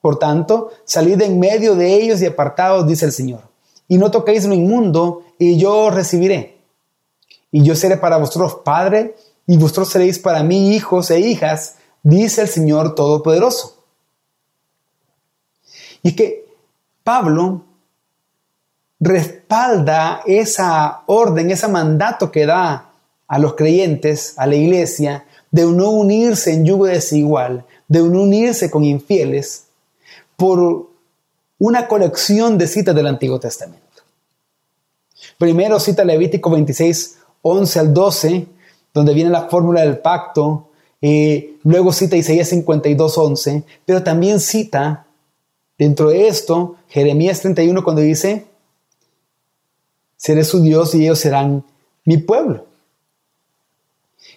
[0.00, 3.40] Por tanto, salid en medio de ellos y apartados, dice el Señor.
[3.88, 6.58] Y no toquéis lo inmundo, y yo os recibiré.
[7.50, 9.16] Y yo seré para vosotros Padre,
[9.46, 13.84] y vosotros seréis para mí hijos e hijas, dice el Señor Todopoderoso.
[16.02, 16.46] Y es que
[17.04, 17.62] Pablo
[18.98, 22.92] respalda esa orden, ese mandato que da
[23.26, 28.84] a los creyentes, a la iglesia, de no unirse en yugo desigual, de unirse con
[28.84, 29.66] infieles,
[30.36, 30.88] por
[31.58, 33.82] una colección de citas del Antiguo Testamento.
[35.38, 38.46] Primero cita Levítico 26, 11 al 12,
[38.92, 40.68] donde viene la fórmula del pacto,
[41.00, 45.06] eh, luego cita Isaías 52, 11, pero también cita
[45.78, 48.46] dentro de esto Jeremías 31 cuando dice,
[50.16, 51.64] seré su Dios y ellos serán
[52.04, 52.66] mi pueblo.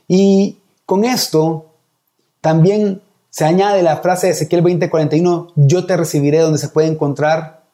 [0.08, 1.66] Y con esto
[2.42, 3.02] también
[3.36, 7.66] se añade la frase de Ezequiel 20:41, yo te recibiré, donde se puede encontrar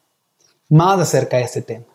[0.69, 1.85] más acerca de este tema.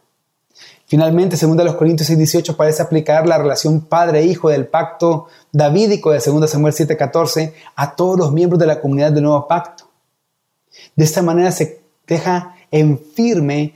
[0.87, 6.75] Finalmente, 2 Corintios 6:18 parece aplicar la relación padre-hijo del pacto davídico de 2 Samuel
[6.75, 9.89] 7:14 a todos los miembros de la comunidad del nuevo pacto.
[10.95, 13.75] De esta manera se deja en firme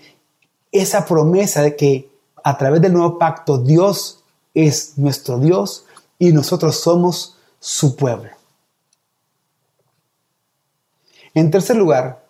[0.71, 2.09] esa promesa de que
[2.45, 4.23] a través del nuevo pacto Dios
[4.55, 5.85] es nuestro Dios
[6.17, 8.40] y nosotros somos su pueblo.
[11.35, 12.25] En tercer lugar,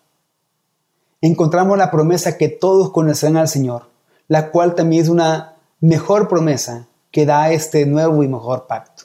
[1.21, 3.89] encontramos la promesa que todos conocerán al Señor,
[4.29, 9.05] la cual también es una mejor promesa que da este nuevo y mejor pacto.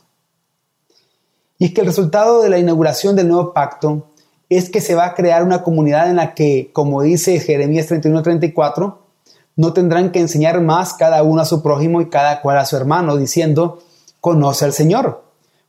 [1.57, 4.07] Y es que el resultado de la inauguración del nuevo pacto
[4.49, 8.97] es que se va a crear una comunidad en la que, como dice Jeremías 31-34,
[9.55, 12.75] no tendrán que enseñar más cada uno a su prójimo y cada cual a su
[12.75, 13.79] hermano, diciendo,
[14.19, 15.23] conoce al Señor,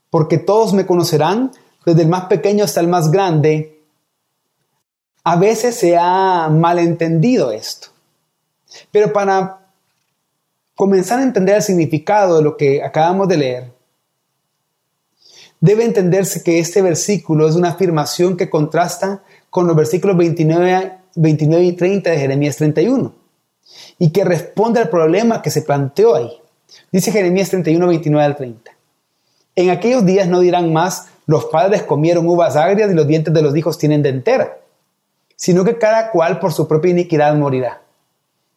[0.09, 1.51] porque todos me conocerán,
[1.85, 3.76] desde el más pequeño hasta el más grande.
[5.29, 7.89] A veces se ha malentendido esto.
[8.93, 9.59] Pero para
[10.73, 13.71] comenzar a entender el significado de lo que acabamos de leer,
[15.59, 21.65] debe entenderse que este versículo es una afirmación que contrasta con los versículos 29, 29
[21.65, 23.13] y 30 de Jeremías 31
[23.99, 26.31] y que responde al problema que se planteó ahí.
[26.89, 28.71] Dice Jeremías 31, 29 al 30.
[29.57, 33.41] En aquellos días no dirán más, los padres comieron uvas agrias y los dientes de
[33.41, 34.59] los hijos tienen dentera,
[35.37, 37.81] sino que cada cual por su propia iniquidad morirá.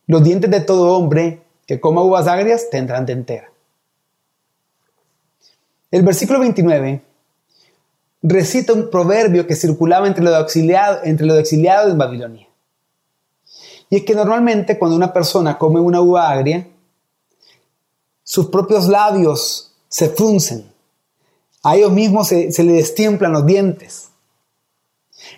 [0.09, 3.53] Los dientes de todo hombre que coma uvas agrias tendrán dentera.
[5.93, 7.03] El versículo 29
[8.23, 12.49] recita un proverbio que circulaba entre los exiliados, en Babilonia.
[13.89, 16.67] Y es que normalmente cuando una persona come una uva agria,
[18.23, 20.71] sus propios labios se fruncen.
[21.63, 24.10] A ellos mismos se, se le destiemplan los dientes.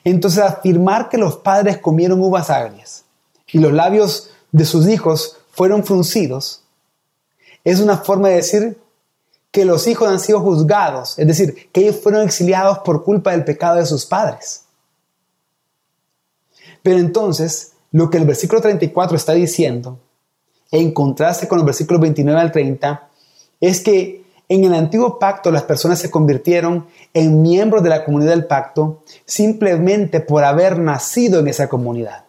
[0.04, 3.04] Entonces afirmar que los padres comieron uvas agrias
[3.46, 6.62] y los labios de sus hijos fueron fruncidos
[7.64, 8.78] es una forma de decir
[9.50, 13.44] que los hijos han sido juzgados, es decir, que ellos fueron exiliados por culpa del
[13.44, 14.64] pecado de sus padres.
[16.82, 19.98] Pero entonces, lo que el versículo 34 está diciendo
[20.70, 23.08] en contraste con los versículos 29 al 30,
[23.60, 28.30] es que en el antiguo pacto las personas se convirtieron en miembros de la comunidad
[28.30, 32.24] del pacto simplemente por haber nacido en esa comunidad.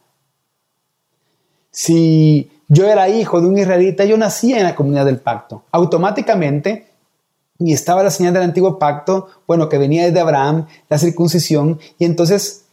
[1.72, 5.64] Si yo era hijo de un israelita, yo nacía en la comunidad del pacto.
[5.72, 6.88] Automáticamente,
[7.60, 12.06] y estaba la señal del antiguo pacto, bueno, que venía desde Abraham, la circuncisión, y
[12.06, 12.66] entonces,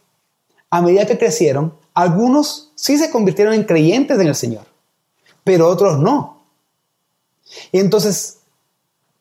[0.69, 4.65] a medida que crecieron, algunos sí se convirtieron en creyentes en el Señor,
[5.43, 6.43] pero otros no.
[7.71, 8.40] Y entonces,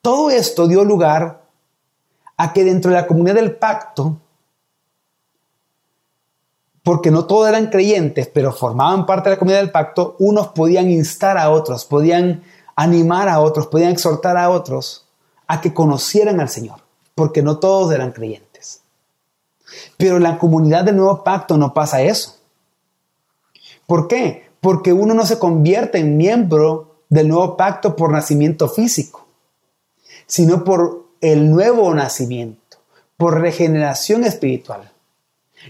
[0.03, 1.43] todo esto dio lugar
[2.37, 4.17] a que dentro de la comunidad del pacto,
[6.83, 10.91] porque no todos eran creyentes, pero formaban parte de la comunidad del pacto, unos podían
[10.91, 12.43] instar a otros, podían
[12.75, 15.07] animar a otros, podían exhortar a otros
[15.47, 16.81] a que conocieran al Señor,
[17.15, 18.81] porque no todos eran creyentes.
[19.97, 22.37] Pero en la comunidad del nuevo pacto no pasa eso.
[23.87, 24.49] ¿Por qué?
[24.61, 29.27] Porque uno no se convierte en miembro del nuevo pacto por nacimiento físico,
[30.31, 32.77] sino por el nuevo nacimiento,
[33.16, 34.93] por regeneración espiritual,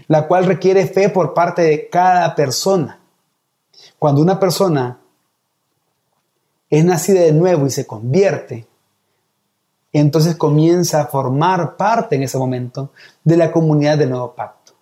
[0.07, 2.99] la cual requiere fe por parte de cada persona.
[3.97, 4.99] Cuando una persona
[6.69, 8.67] es nacida de nuevo y se convierte,
[9.93, 12.91] entonces comienza a formar parte en ese momento
[13.23, 14.73] de la comunidad del nuevo pacto.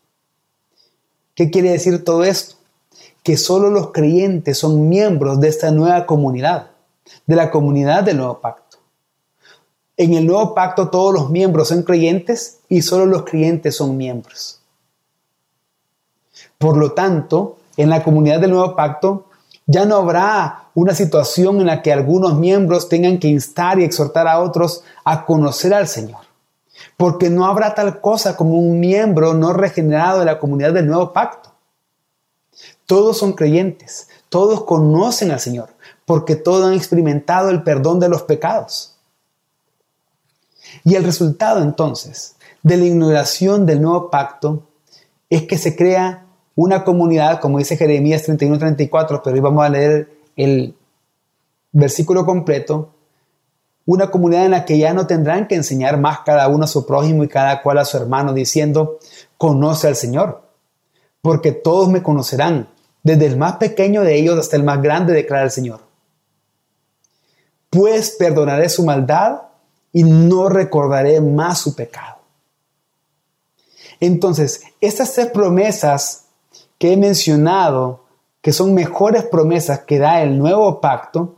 [1.36, 2.58] ¿Qué quiere decir todo esto?
[3.24, 6.72] Que solo los creyentes son miembros de esta nueva comunidad,
[7.26, 8.69] de la comunidad del nuevo pacto.
[10.00, 14.62] En el nuevo pacto todos los miembros son creyentes y solo los creyentes son miembros.
[16.58, 19.26] Por lo tanto, en la comunidad del nuevo pacto
[19.66, 24.26] ya no habrá una situación en la que algunos miembros tengan que instar y exhortar
[24.30, 26.22] a otros a conocer al Señor.
[26.96, 31.12] Porque no habrá tal cosa como un miembro no regenerado de la comunidad del nuevo
[31.12, 31.52] pacto.
[32.86, 35.72] Todos son creyentes, todos conocen al Señor,
[36.06, 38.96] porque todos han experimentado el perdón de los pecados.
[40.84, 44.64] Y el resultado entonces de la ignoración del nuevo pacto
[45.30, 50.12] es que se crea una comunidad, como dice Jeremías 31-34, pero hoy vamos a leer
[50.36, 50.76] el
[51.72, 52.90] versículo completo,
[53.86, 56.86] una comunidad en la que ya no tendrán que enseñar más cada uno a su
[56.86, 59.00] prójimo y cada cual a su hermano, diciendo,
[59.38, 60.44] conoce al Señor,
[61.22, 62.70] porque todos me conocerán,
[63.04, 65.80] desde el más pequeño de ellos hasta el más grande, declara el Señor.
[67.70, 69.44] Pues perdonaré su maldad
[69.92, 72.20] y no recordaré más su pecado.
[74.00, 76.26] Entonces, estas tres promesas
[76.78, 78.06] que he mencionado,
[78.42, 81.36] que son mejores promesas que da el nuevo pacto,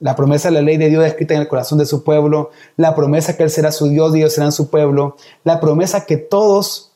[0.00, 2.94] la promesa de la ley de Dios escrita en el corazón de su pueblo, la
[2.94, 6.92] promesa que Él será su Dios y Dios será su pueblo, la promesa que todos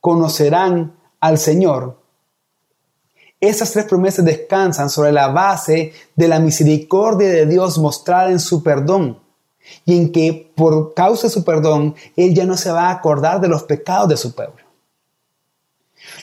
[0.00, 1.98] conocerán al Señor.
[3.40, 8.62] Esas tres promesas descansan sobre la base de la misericordia de Dios mostrada en su
[8.62, 9.18] perdón
[9.84, 13.40] y en que por causa de su perdón Él ya no se va a acordar
[13.40, 14.64] de los pecados de su pueblo.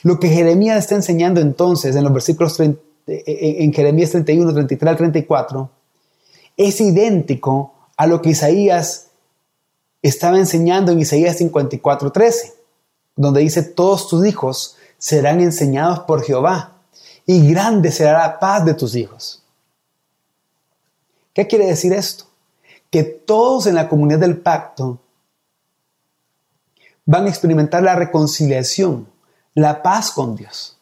[0.03, 2.75] Lo que Jeremías está enseñando entonces en los versículos eh,
[3.07, 5.69] eh, en Jeremías 31, 33 al 34
[6.57, 9.07] es idéntico a lo que Isaías
[10.01, 12.53] estaba enseñando en Isaías 54, 13,
[13.15, 16.73] donde dice, todos tus hijos serán enseñados por Jehová
[17.25, 19.43] y grande será la paz de tus hijos.
[21.33, 22.25] ¿Qué quiere decir esto?
[22.89, 24.99] Que todos en la comunidad del pacto
[27.05, 29.07] van a experimentar la reconciliación
[29.57, 30.77] la paz con Dios.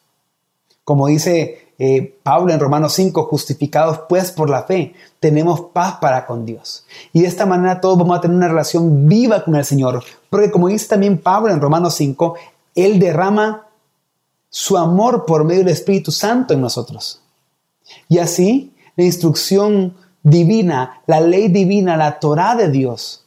[0.84, 6.26] Como dice eh, Pablo en Romanos 5, justificados pues por la fe, tenemos paz para
[6.26, 6.84] con Dios.
[7.14, 10.04] Y de esta manera todos vamos a tener una relación viva con el Señor.
[10.28, 12.34] Porque como dice también Pablo en Romanos 5,
[12.74, 13.66] Él derrama
[14.50, 17.22] su amor por medio del Espíritu Santo en nosotros.
[18.10, 23.24] Y así la instrucción divina, la ley divina, la Torah de Dios,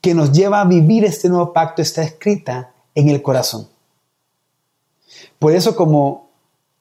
[0.00, 3.68] que nos lleva a vivir este nuevo pacto, está escrita en el corazón.
[5.38, 6.30] Por eso, como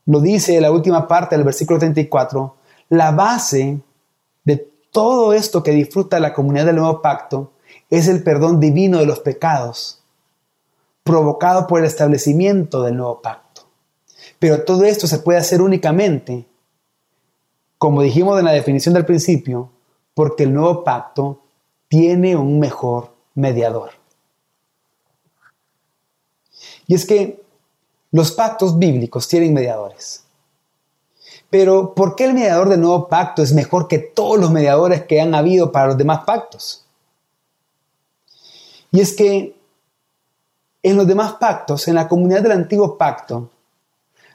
[0.05, 2.55] lo dice la última parte del versículo 34,
[2.87, 3.81] la base
[4.45, 7.51] de todo esto que disfruta la comunidad del nuevo pacto
[7.89, 10.01] es el perdón divino de los pecados,
[11.03, 13.63] provocado por el establecimiento del nuevo pacto.
[14.39, 16.45] Pero todo esto se puede hacer únicamente,
[17.79, 19.71] como dijimos en la definición del principio,
[20.13, 21.41] porque el nuevo pacto
[21.87, 23.91] tiene un mejor mediador.
[26.85, 27.41] Y es que
[28.11, 30.25] los pactos bíblicos tienen mediadores.
[31.49, 35.21] Pero ¿por qué el mediador del nuevo pacto es mejor que todos los mediadores que
[35.21, 36.85] han habido para los demás pactos?
[38.91, 39.56] Y es que
[40.83, 43.49] en los demás pactos, en la comunidad del antiguo pacto,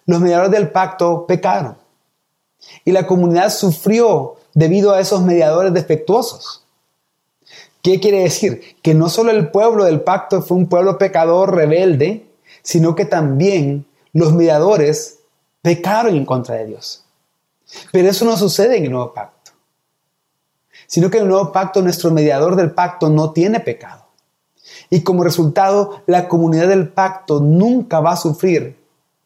[0.06, 1.83] los mediadores del pacto pecaron.
[2.84, 6.64] Y la comunidad sufrió debido a esos mediadores defectuosos.
[7.82, 8.62] ¿Qué quiere decir?
[8.82, 12.26] Que no solo el pueblo del pacto fue un pueblo pecador rebelde,
[12.62, 15.18] sino que también los mediadores
[15.60, 17.04] pecaron en contra de Dios.
[17.92, 19.52] Pero eso no sucede en el nuevo pacto,
[20.86, 24.06] sino que en el nuevo pacto nuestro mediador del pacto no tiene pecado.
[24.90, 28.78] Y como resultado, la comunidad del pacto nunca va a sufrir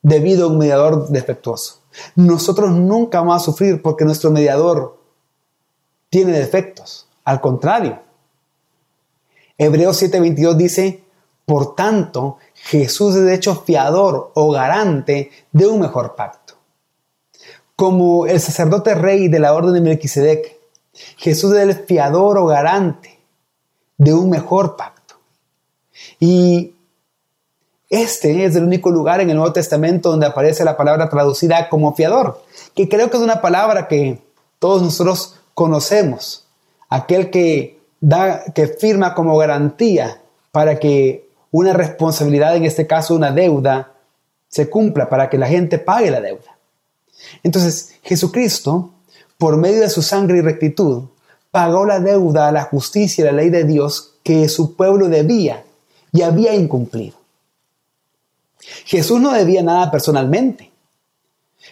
[0.03, 1.78] debido a un mediador defectuoso.
[2.15, 4.99] Nosotros nunca vamos a sufrir porque nuestro mediador
[6.11, 7.09] tiene defectos.
[7.25, 8.01] Al contrario.
[9.59, 11.05] Hebreos 7:22 dice,
[11.45, 16.55] por tanto, Jesús es de hecho fiador o garante de un mejor pacto.
[17.75, 20.59] Como el sacerdote rey de la orden de Melquisedec,
[21.17, 23.19] Jesús es el fiador o garante
[23.97, 25.17] de un mejor pacto.
[26.21, 26.75] Y
[27.91, 31.95] este es el único lugar en el Nuevo Testamento donde aparece la palabra traducida como
[31.95, 32.43] fiador,
[32.75, 34.19] que creo que es una palabra que
[34.59, 36.47] todos nosotros conocemos,
[36.89, 40.21] aquel que da que firma como garantía
[40.53, 43.95] para que una responsabilidad, en este caso una deuda,
[44.49, 46.59] se cumpla, para que la gente pague la deuda.
[47.43, 48.91] Entonces, Jesucristo,
[49.37, 51.05] por medio de su sangre y rectitud,
[51.51, 55.65] pagó la deuda a la justicia y la ley de Dios que su pueblo debía
[56.13, 57.18] y había incumplido.
[58.85, 60.71] Jesús no debía nada personalmente,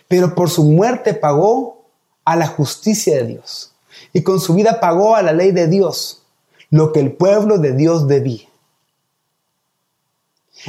[0.08, 1.84] pero por su muerte pagó
[2.24, 3.72] a la justicia de Dios
[4.12, 6.22] y con su vida pagó a la ley de Dios
[6.70, 8.48] lo que el pueblo de Dios debía.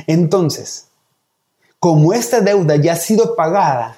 [0.06, 0.88] Entonces,
[1.80, 3.98] como esta deuda ya ha sido pagada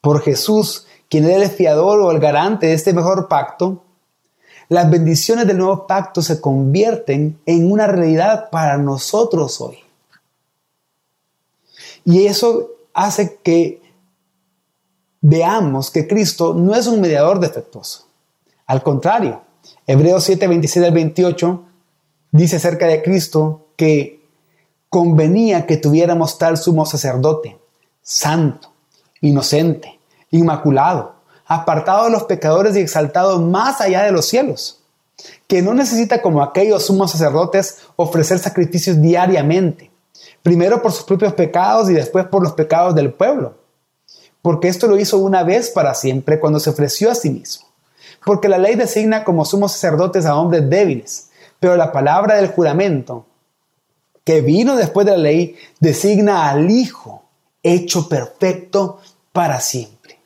[0.00, 3.82] por Jesús, quien era el fiador o el garante de este mejor pacto,
[4.68, 9.81] las bendiciones del nuevo pacto se convierten en una realidad para nosotros hoy.
[12.04, 13.82] Y eso hace que
[15.20, 18.06] veamos que Cristo no es un mediador defectuoso.
[18.66, 19.42] Al contrario,
[19.86, 21.64] Hebreos 7, 26 al 28
[22.32, 24.20] dice acerca de Cristo que
[24.88, 27.56] convenía que tuviéramos tal sumo sacerdote,
[28.02, 28.72] santo,
[29.20, 30.00] inocente,
[30.30, 31.14] inmaculado,
[31.46, 34.80] apartado de los pecadores y exaltado más allá de los cielos,
[35.46, 39.91] que no necesita como aquellos sumos sacerdotes ofrecer sacrificios diariamente,
[40.42, 43.56] primero por sus propios pecados y después por los pecados del pueblo,
[44.40, 47.66] porque esto lo hizo una vez para siempre cuando se ofreció a sí mismo,
[48.24, 53.26] porque la ley designa como sumos sacerdotes a hombres débiles, pero la palabra del juramento,
[54.24, 57.22] que vino después de la ley, designa al Hijo
[57.62, 59.00] hecho perfecto
[59.32, 60.18] para siempre.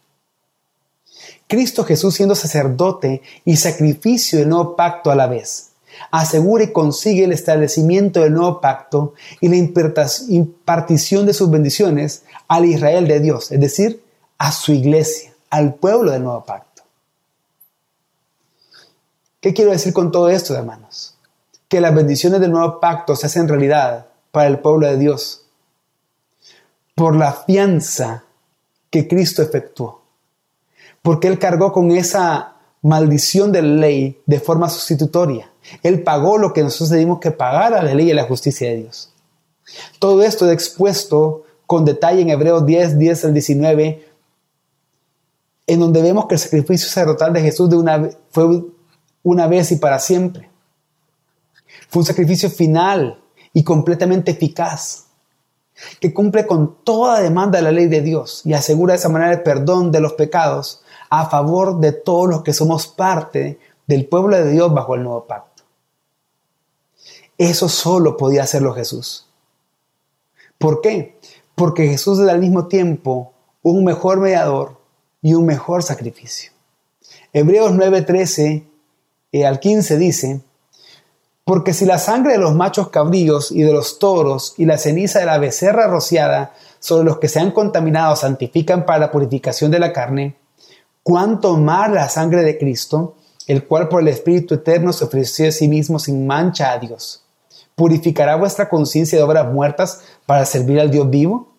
[1.46, 5.65] Cristo Jesús siendo sacerdote y sacrificio del nuevo pacto a la vez
[6.10, 12.64] asegura y consigue el establecimiento del nuevo pacto y la impartición de sus bendiciones al
[12.64, 14.02] Israel de Dios, es decir,
[14.38, 16.82] a su iglesia, al pueblo del nuevo pacto.
[19.40, 21.14] ¿Qué quiero decir con todo esto, hermanos?
[21.68, 25.42] Que las bendiciones del nuevo pacto se hacen realidad para el pueblo de Dios
[26.96, 28.24] por la fianza
[28.90, 30.02] que Cristo efectuó.
[31.02, 35.50] Porque Él cargó con esa maldición de la ley de forma sustitutoria.
[35.82, 38.68] Él pagó lo que nosotros tenemos que pagar a la ley y a la justicia
[38.68, 39.12] de Dios.
[39.98, 44.08] Todo esto es expuesto con detalle en Hebreos 10, 10 al 19,
[45.66, 48.64] en donde vemos que el sacrificio sacerdotal de Jesús de una, fue
[49.22, 50.48] una vez y para siempre.
[51.88, 53.20] Fue un sacrificio final
[53.52, 55.06] y completamente eficaz,
[56.00, 59.32] que cumple con toda demanda de la ley de Dios y asegura de esa manera
[59.32, 64.36] el perdón de los pecados a favor de todos los que somos parte del pueblo
[64.36, 65.55] de Dios bajo el nuevo pacto.
[67.38, 69.26] Eso solo podía hacerlo Jesús.
[70.58, 71.18] ¿Por qué?
[71.54, 73.32] Porque Jesús es al mismo tiempo
[73.62, 74.78] un mejor mediador
[75.22, 76.52] y un mejor sacrificio.
[77.32, 78.64] Hebreos 9:13
[79.32, 80.40] eh, al 15 dice,
[81.44, 85.20] porque si la sangre de los machos cabríos y de los toros y la ceniza
[85.20, 89.78] de la becerra rociada sobre los que se han contaminado santifican para la purificación de
[89.78, 90.36] la carne,
[91.04, 93.14] cuánto más la sangre de Cristo,
[93.46, 97.25] el cual por el Espíritu Eterno se ofreció a sí mismo sin mancha a Dios.
[97.76, 101.52] ¿Purificará vuestra conciencia de obras muertas para servir al Dios vivo?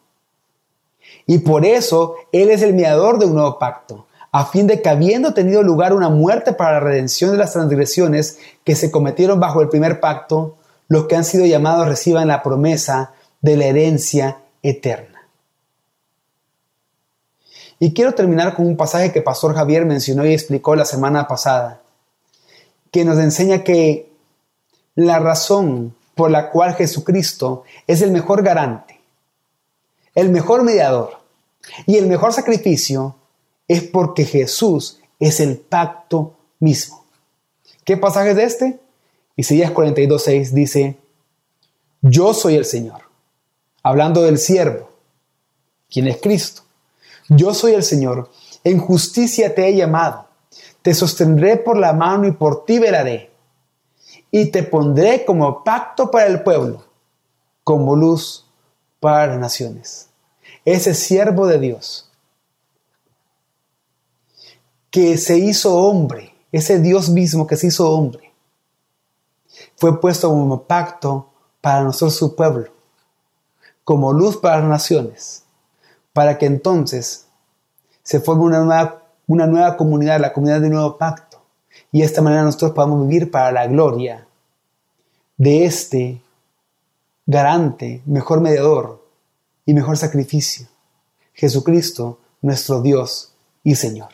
[1.26, 4.90] Y por eso Él es el mediador de un nuevo pacto, a fin de que
[4.90, 9.62] habiendo tenido lugar una muerte para la redención de las transgresiones que se cometieron bajo
[9.62, 10.58] el primer pacto,
[10.88, 15.18] los que han sido llamados reciban la promesa de la herencia eterna.
[17.80, 21.82] Y quiero terminar con un pasaje que Pastor Javier mencionó y explicó la semana pasada,
[22.90, 24.12] que nos enseña que
[24.96, 29.00] la razón por la cual Jesucristo es el mejor garante,
[30.16, 31.20] el mejor mediador
[31.86, 33.16] y el mejor sacrificio
[33.68, 37.06] es porque Jesús es el pacto mismo.
[37.86, 38.80] ¿Qué pasaje es este?
[39.36, 40.98] Isaías 42.6 dice,
[42.02, 43.02] yo soy el Señor,
[43.84, 44.90] hablando del siervo,
[45.90, 46.64] quien es Cristo.
[47.30, 48.32] Yo soy el Señor,
[48.64, 50.28] en justicia te he llamado,
[50.82, 53.30] te sostendré por la mano y por ti velaré,
[54.32, 56.84] y te pondré como pacto para el pueblo,
[57.64, 58.46] como luz
[59.00, 60.10] para las naciones.
[60.66, 62.10] ese siervo de Dios,
[64.90, 68.34] que se hizo hombre, ese Dios mismo que se hizo hombre,
[69.76, 71.30] fue puesto como pacto
[71.62, 72.72] para nosotros su pueblo,
[73.84, 75.44] como luz para las naciones,
[76.14, 77.28] para que entonces
[78.04, 81.27] se forme una nueva, comunidad, la comunidad del nuevo pacto,
[81.98, 84.28] y de esta manera nosotros podamos vivir para la gloria
[85.36, 86.22] de este
[87.26, 89.04] garante, mejor mediador
[89.66, 90.68] y mejor sacrificio,
[91.34, 93.34] Jesucristo, nuestro Dios
[93.64, 94.10] y Señor.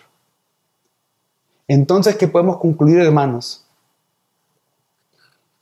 [1.67, 3.65] Entonces, ¿qué podemos concluir, hermanos?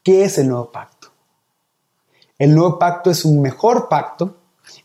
[0.04, 1.08] ¿Qué es el nuevo pacto?
[2.38, 4.36] El nuevo pacto es un mejor pacto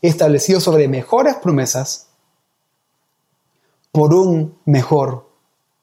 [0.02, 2.08] establecido sobre mejores promesas
[3.92, 5.30] por un mejor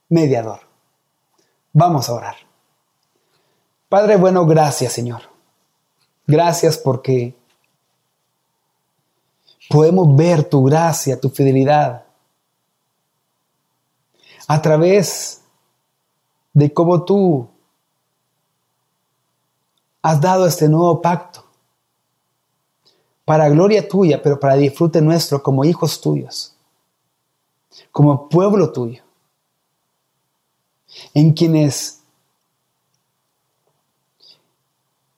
[0.09, 0.74] mediador.
[1.75, 2.37] Vamos a orar.
[3.91, 5.23] Padre bueno, gracias Señor.
[6.27, 7.35] Gracias porque
[9.69, 12.05] podemos ver tu gracia, tu fidelidad
[14.47, 15.43] a través
[16.53, 17.49] de cómo tú
[20.03, 21.45] has dado este nuevo pacto
[23.25, 26.55] para gloria tuya, pero para disfrute nuestro como hijos tuyos,
[27.91, 29.04] como pueblo tuyo,
[31.13, 32.01] en quienes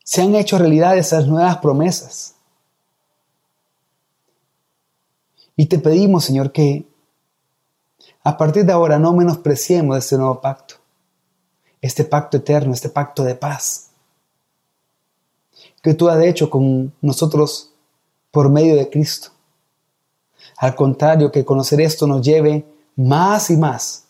[0.04, 2.34] se han hecho realidad esas nuevas promesas.
[5.56, 6.86] Y te pedimos, Señor, que
[8.22, 10.76] a partir de ahora no menospreciemos este nuevo pacto,
[11.80, 13.90] este pacto eterno, este pacto de paz,
[15.82, 17.72] que tú has hecho con nosotros
[18.30, 19.30] por medio de Cristo.
[20.58, 22.64] Al contrario, que conocer esto nos lleve
[22.94, 24.05] más y más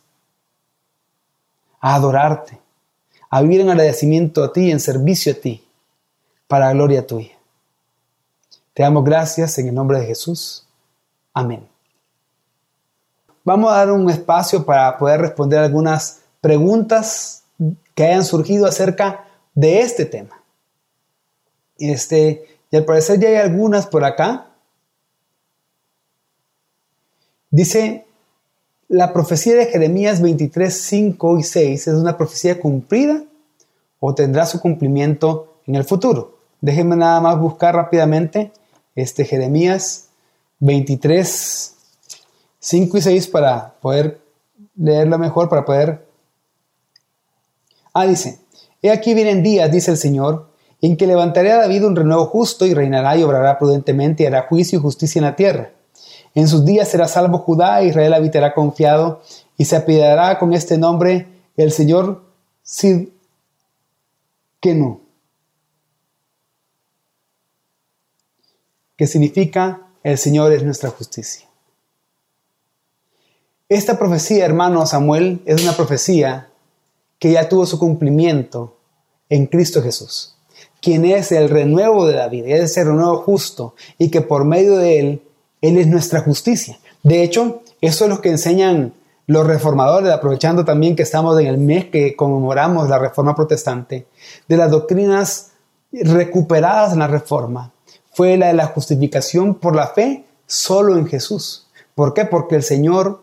[1.87, 2.59] a adorarte,
[3.31, 5.65] a vivir en agradecimiento a ti, en servicio a ti
[6.49, 7.39] para gloria tuya.
[8.75, 10.67] Te damos gracias en el nombre de Jesús.
[11.33, 11.65] Amén.
[13.45, 17.45] Vamos a dar un espacio para poder responder algunas preguntas
[17.95, 19.25] que hayan surgido acerca
[19.55, 20.43] de este tema.
[21.79, 24.49] Este, y al parecer ya hay algunas por acá.
[27.49, 28.06] Dice,
[28.89, 33.23] la profecía de Jeremías 23, 5 y 6 es una profecía cumplida
[33.99, 36.39] o tendrá su cumplimiento en el futuro.
[36.61, 38.53] Déjenme nada más buscar rápidamente
[38.95, 40.09] este Jeremías
[40.61, 41.75] 23,
[42.59, 44.21] 5 y 6 para poder
[44.77, 46.07] leerlo mejor, para poder...
[47.93, 48.41] Ah, dice,
[48.83, 52.67] He aquí vienen días, dice el Señor, en que levantaré a David un renuevo justo
[52.67, 55.73] y reinará y obrará prudentemente y hará juicio y justicia en la tierra.
[56.37, 59.23] En sus días será salvo Judá, Israel habitará confiado
[59.57, 61.27] y se apiadará con este nombre
[61.57, 62.23] el Señor
[62.63, 63.09] Sid
[64.61, 65.01] que no.
[68.97, 71.47] que significa el Señor es nuestra justicia.
[73.69, 76.49] Esta profecía, hermano Samuel, es una profecía
[77.19, 78.77] que ya tuvo su cumplimiento
[79.29, 80.37] en Cristo Jesús,
[80.81, 85.01] quien es el renuevo de David, es el renuevo justo y que por medio de
[85.01, 85.23] él,
[85.69, 86.79] él es nuestra justicia.
[87.03, 88.95] De hecho, eso es lo que enseñan
[89.27, 94.07] los reformadores, aprovechando también que estamos en el mes que conmemoramos la reforma protestante,
[94.49, 95.53] de las doctrinas
[95.93, 97.73] recuperadas en la reforma,
[98.13, 101.67] fue la de la justificación por la fe solo en Jesús.
[101.95, 102.25] ¿Por qué?
[102.25, 103.23] Porque el Señor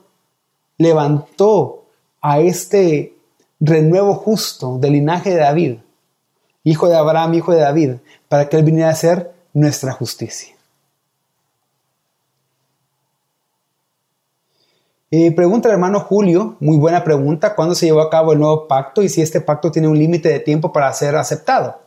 [0.78, 1.86] levantó
[2.22, 3.16] a este
[3.60, 5.78] renuevo justo del linaje de David,
[6.64, 7.92] hijo de Abraham, hijo de David,
[8.28, 10.53] para que Él viniera a ser nuestra justicia.
[15.16, 18.68] Eh, pregunta el hermano Julio, muy buena pregunta, ¿cuándo se llevó a cabo el nuevo
[18.68, 21.80] pacto y si este pacto tiene un límite de tiempo para ser aceptado?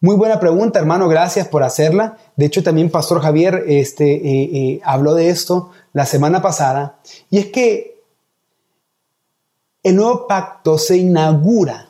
[0.00, 2.16] Muy buena pregunta, hermano, gracias por hacerla.
[2.36, 7.00] De hecho, también Pastor Javier este, eh, eh, habló de esto la semana pasada.
[7.28, 8.00] Y es que
[9.82, 11.88] el nuevo pacto se inaugura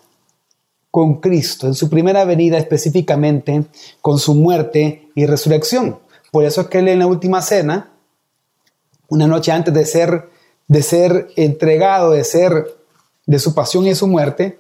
[0.91, 3.65] con Cristo, en su primera venida específicamente,
[4.01, 5.99] con su muerte y resurrección.
[6.31, 7.92] Por eso es que él en la última cena,
[9.13, 10.31] una noche antes de ser,
[10.69, 12.77] de ser entregado, de ser
[13.27, 14.59] de su pasión y su muerte,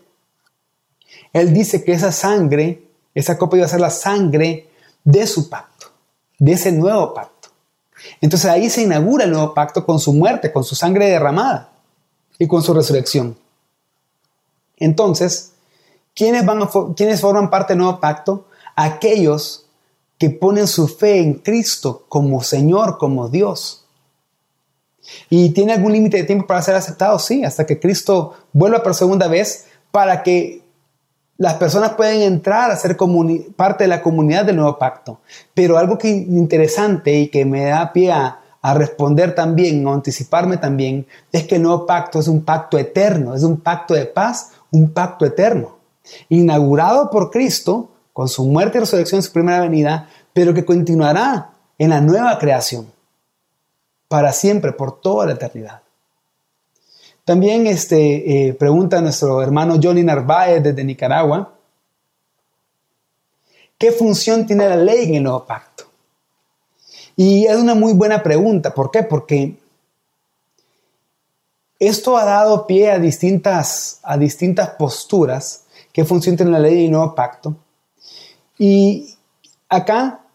[1.33, 4.69] él dice que esa sangre esa copa iba a ser la sangre
[5.05, 5.87] de su pacto,
[6.39, 7.51] de ese nuevo pacto.
[8.21, 11.73] Entonces ahí se inaugura el nuevo pacto con su muerte, con su sangre derramada
[12.39, 13.37] y con su resurrección.
[14.77, 15.53] Entonces,
[16.15, 18.47] ¿quiénes, van ¿quiénes forman parte del nuevo pacto?
[18.75, 19.67] Aquellos
[20.19, 23.82] que ponen su fe en Cristo como Señor, como Dios.
[25.29, 27.19] ¿Y tiene algún límite de tiempo para ser aceptado?
[27.19, 30.63] Sí, hasta que Cristo vuelva por segunda vez para que
[31.39, 32.97] las personas pueden entrar a ser
[33.57, 35.21] parte de la comunidad del nuevo pacto.
[35.55, 38.39] Pero algo que interesante y que me da pie a,
[38.75, 43.43] responder también, o anticiparme también, es que el nuevo pacto es un pacto eterno, es
[43.43, 45.79] un pacto de paz, un pacto eterno,
[46.29, 51.91] inaugurado por Cristo con su muerte y resurrección su primera venida, pero que continuará en
[51.91, 52.87] la nueva creación
[54.13, 55.81] para siempre, por toda la eternidad.
[57.25, 61.55] También este, eh, pregunta nuestro hermano Johnny Narváez desde Nicaragua,
[63.79, 65.85] ¿qué función tiene la ley en el nuevo pacto?
[67.17, 68.75] Y es una muy buena pregunta.
[68.75, 69.03] ¿Por qué?
[69.03, 69.57] Porque
[71.79, 76.85] esto ha dado pie a distintas, a distintas posturas que función tiene la ley y
[76.85, 77.57] el nuevo pacto.
[78.59, 79.17] Y
[79.71, 80.27] acá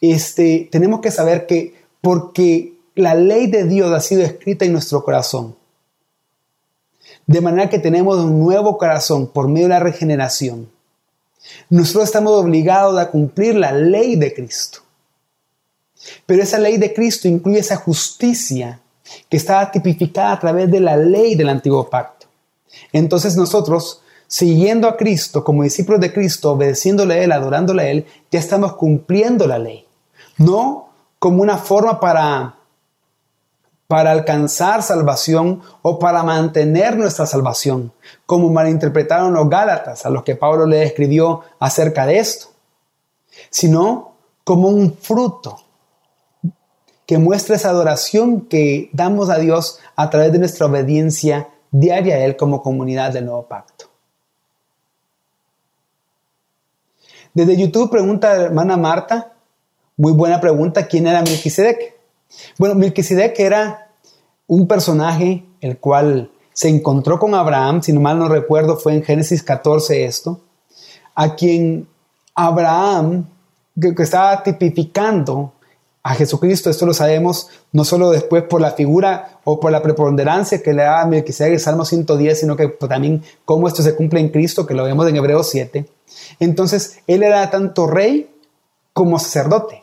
[0.00, 5.04] este, tenemos que saber que porque la ley de Dios ha sido escrita en nuestro
[5.04, 5.54] corazón,
[7.26, 10.68] de manera que tenemos un nuevo corazón por medio de la regeneración,
[11.68, 14.80] nosotros estamos obligados a cumplir la ley de Cristo.
[16.24, 18.80] Pero esa ley de Cristo incluye esa justicia
[19.28, 22.26] que estaba tipificada a través de la ley del antiguo pacto.
[22.92, 28.06] Entonces nosotros, siguiendo a Cristo como discípulos de Cristo, obedeciéndole a Él, adorándole a Él,
[28.30, 29.84] ya estamos cumpliendo la ley.
[30.38, 30.88] No
[31.18, 32.55] como una forma para,
[33.88, 37.92] para alcanzar salvación o para mantener nuestra salvación,
[38.24, 42.48] como malinterpretaron los Gálatas, a los que Pablo le escribió acerca de esto,
[43.50, 44.14] sino
[44.44, 45.60] como un fruto
[47.06, 52.24] que muestra esa adoración que damos a Dios a través de nuestra obediencia diaria a
[52.24, 53.86] Él como comunidad del nuevo pacto.
[57.32, 59.34] Desde YouTube pregunta la hermana Marta,
[59.96, 61.95] muy buena pregunta, ¿quién era Melquisedec?
[62.58, 63.90] Bueno, Melquisedec era
[64.46, 69.02] un personaje el cual se encontró con Abraham, si no mal no recuerdo, fue en
[69.02, 70.40] Génesis 14 esto,
[71.14, 71.86] a quien
[72.34, 73.26] Abraham,
[73.80, 75.52] que, que estaba tipificando
[76.02, 80.62] a Jesucristo, esto lo sabemos no solo después por la figura o por la preponderancia
[80.62, 84.28] que le da Melquisedec el Salmo 110, sino que también cómo esto se cumple en
[84.28, 85.84] Cristo, que lo vemos en Hebreos 7.
[86.38, 88.30] Entonces, él era tanto rey
[88.92, 89.82] como sacerdote.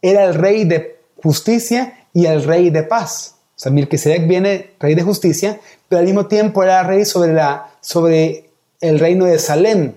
[0.00, 3.36] Era el rey de justicia y el rey de paz.
[3.56, 7.70] O sea, Melquisedec viene rey de justicia, pero al mismo tiempo era rey sobre, la,
[7.80, 8.50] sobre
[8.80, 9.94] el reino de Salem,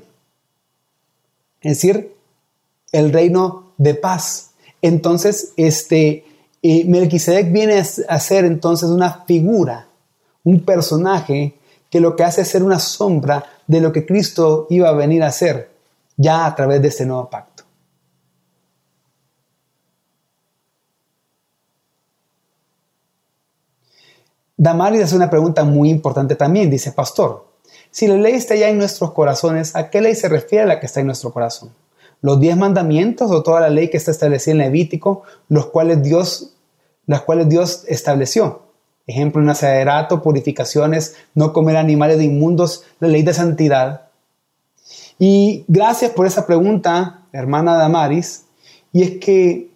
[1.61, 2.15] es decir,
[2.91, 4.51] el reino de paz.
[4.82, 6.26] Entonces, este,
[6.63, 9.88] eh, Melquisedec viene a ser entonces una figura,
[10.43, 11.55] un personaje
[11.89, 15.22] que lo que hace es ser una sombra de lo que Cristo iba a venir
[15.24, 15.69] a hacer
[16.17, 17.51] ya a través de este nuevo pacto.
[24.62, 27.47] Damaris hace una pregunta muy importante también, dice, pastor,
[27.89, 30.86] si la ley está ya en nuestros corazones, ¿a qué ley se refiere la que
[30.86, 31.72] está en nuestro corazón?
[32.22, 36.53] los diez mandamientos o toda la ley que está establecida en Levítico, los cuales Dios,
[37.07, 38.62] las cuales Dios estableció.
[39.07, 44.09] Ejemplo, nacerato, purificaciones, no comer animales inmundos, la ley de santidad.
[45.18, 48.45] Y gracias por esa pregunta, hermana Damaris.
[48.93, 49.72] Y es que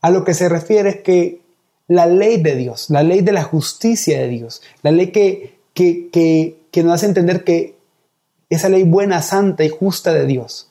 [0.00, 1.39] a lo que se refiere es que
[1.90, 6.08] la ley de Dios, la ley de la justicia de Dios, la ley que, que,
[6.70, 7.74] que, nos hace entender que
[8.48, 10.70] esa ley buena, santa y justa de Dios,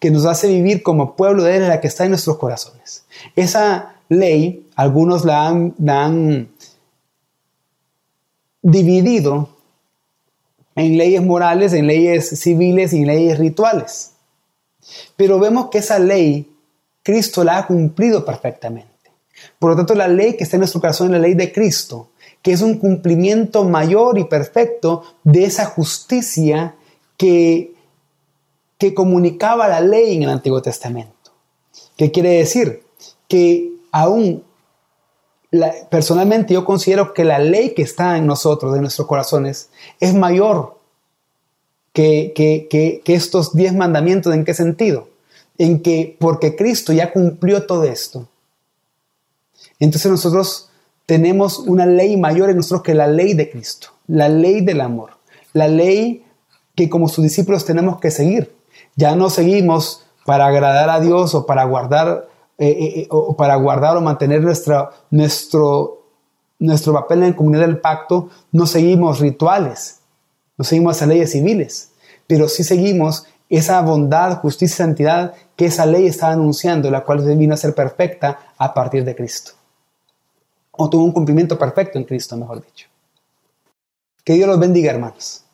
[0.00, 3.04] que nos hace vivir como pueblo de Él, la que está en nuestros corazones.
[3.36, 6.48] Esa ley, algunos la han,
[8.60, 9.50] dividido
[10.74, 14.14] en leyes morales, en leyes civiles y en leyes rituales.
[15.16, 16.52] Pero vemos que esa ley,
[17.04, 18.89] Cristo la ha cumplido perfectamente.
[19.58, 22.10] Por lo tanto, la ley que está en nuestro corazón es la ley de Cristo,
[22.42, 26.74] que es un cumplimiento mayor y perfecto de esa justicia
[27.16, 27.74] que
[28.80, 31.12] que comunicaba la ley en el Antiguo Testamento.
[31.98, 32.82] ¿Qué quiere decir?
[33.28, 34.42] Que aún
[35.90, 39.68] personalmente yo considero que la ley que está en nosotros, en nuestros corazones,
[40.00, 40.78] es mayor
[41.92, 44.34] que, que, estos diez mandamientos.
[44.34, 45.08] ¿En qué sentido?
[45.58, 48.28] En que porque Cristo ya cumplió todo esto.
[49.80, 50.70] Entonces nosotros
[51.06, 55.10] tenemos una ley mayor en nosotros que la ley de Cristo, la ley del amor,
[55.52, 56.24] la ley
[56.76, 58.54] que como sus discípulos tenemos que seguir.
[58.94, 62.28] Ya no seguimos para agradar a Dios o para guardar,
[62.58, 66.04] eh, eh, eh, o para guardar o mantener nuestro,
[66.58, 70.00] nuestro papel en la comunidad del pacto, no seguimos rituales,
[70.56, 71.90] no seguimos esas leyes civiles,
[72.26, 77.20] pero sí seguimos esa bondad, justicia y santidad que esa ley está anunciando, la cual
[77.36, 79.52] vino a ser perfecta a partir de Cristo.
[80.72, 82.88] O tuvo un cumplimiento perfecto en Cristo, mejor dicho.
[84.24, 85.44] Que Dios los bendiga, hermanos.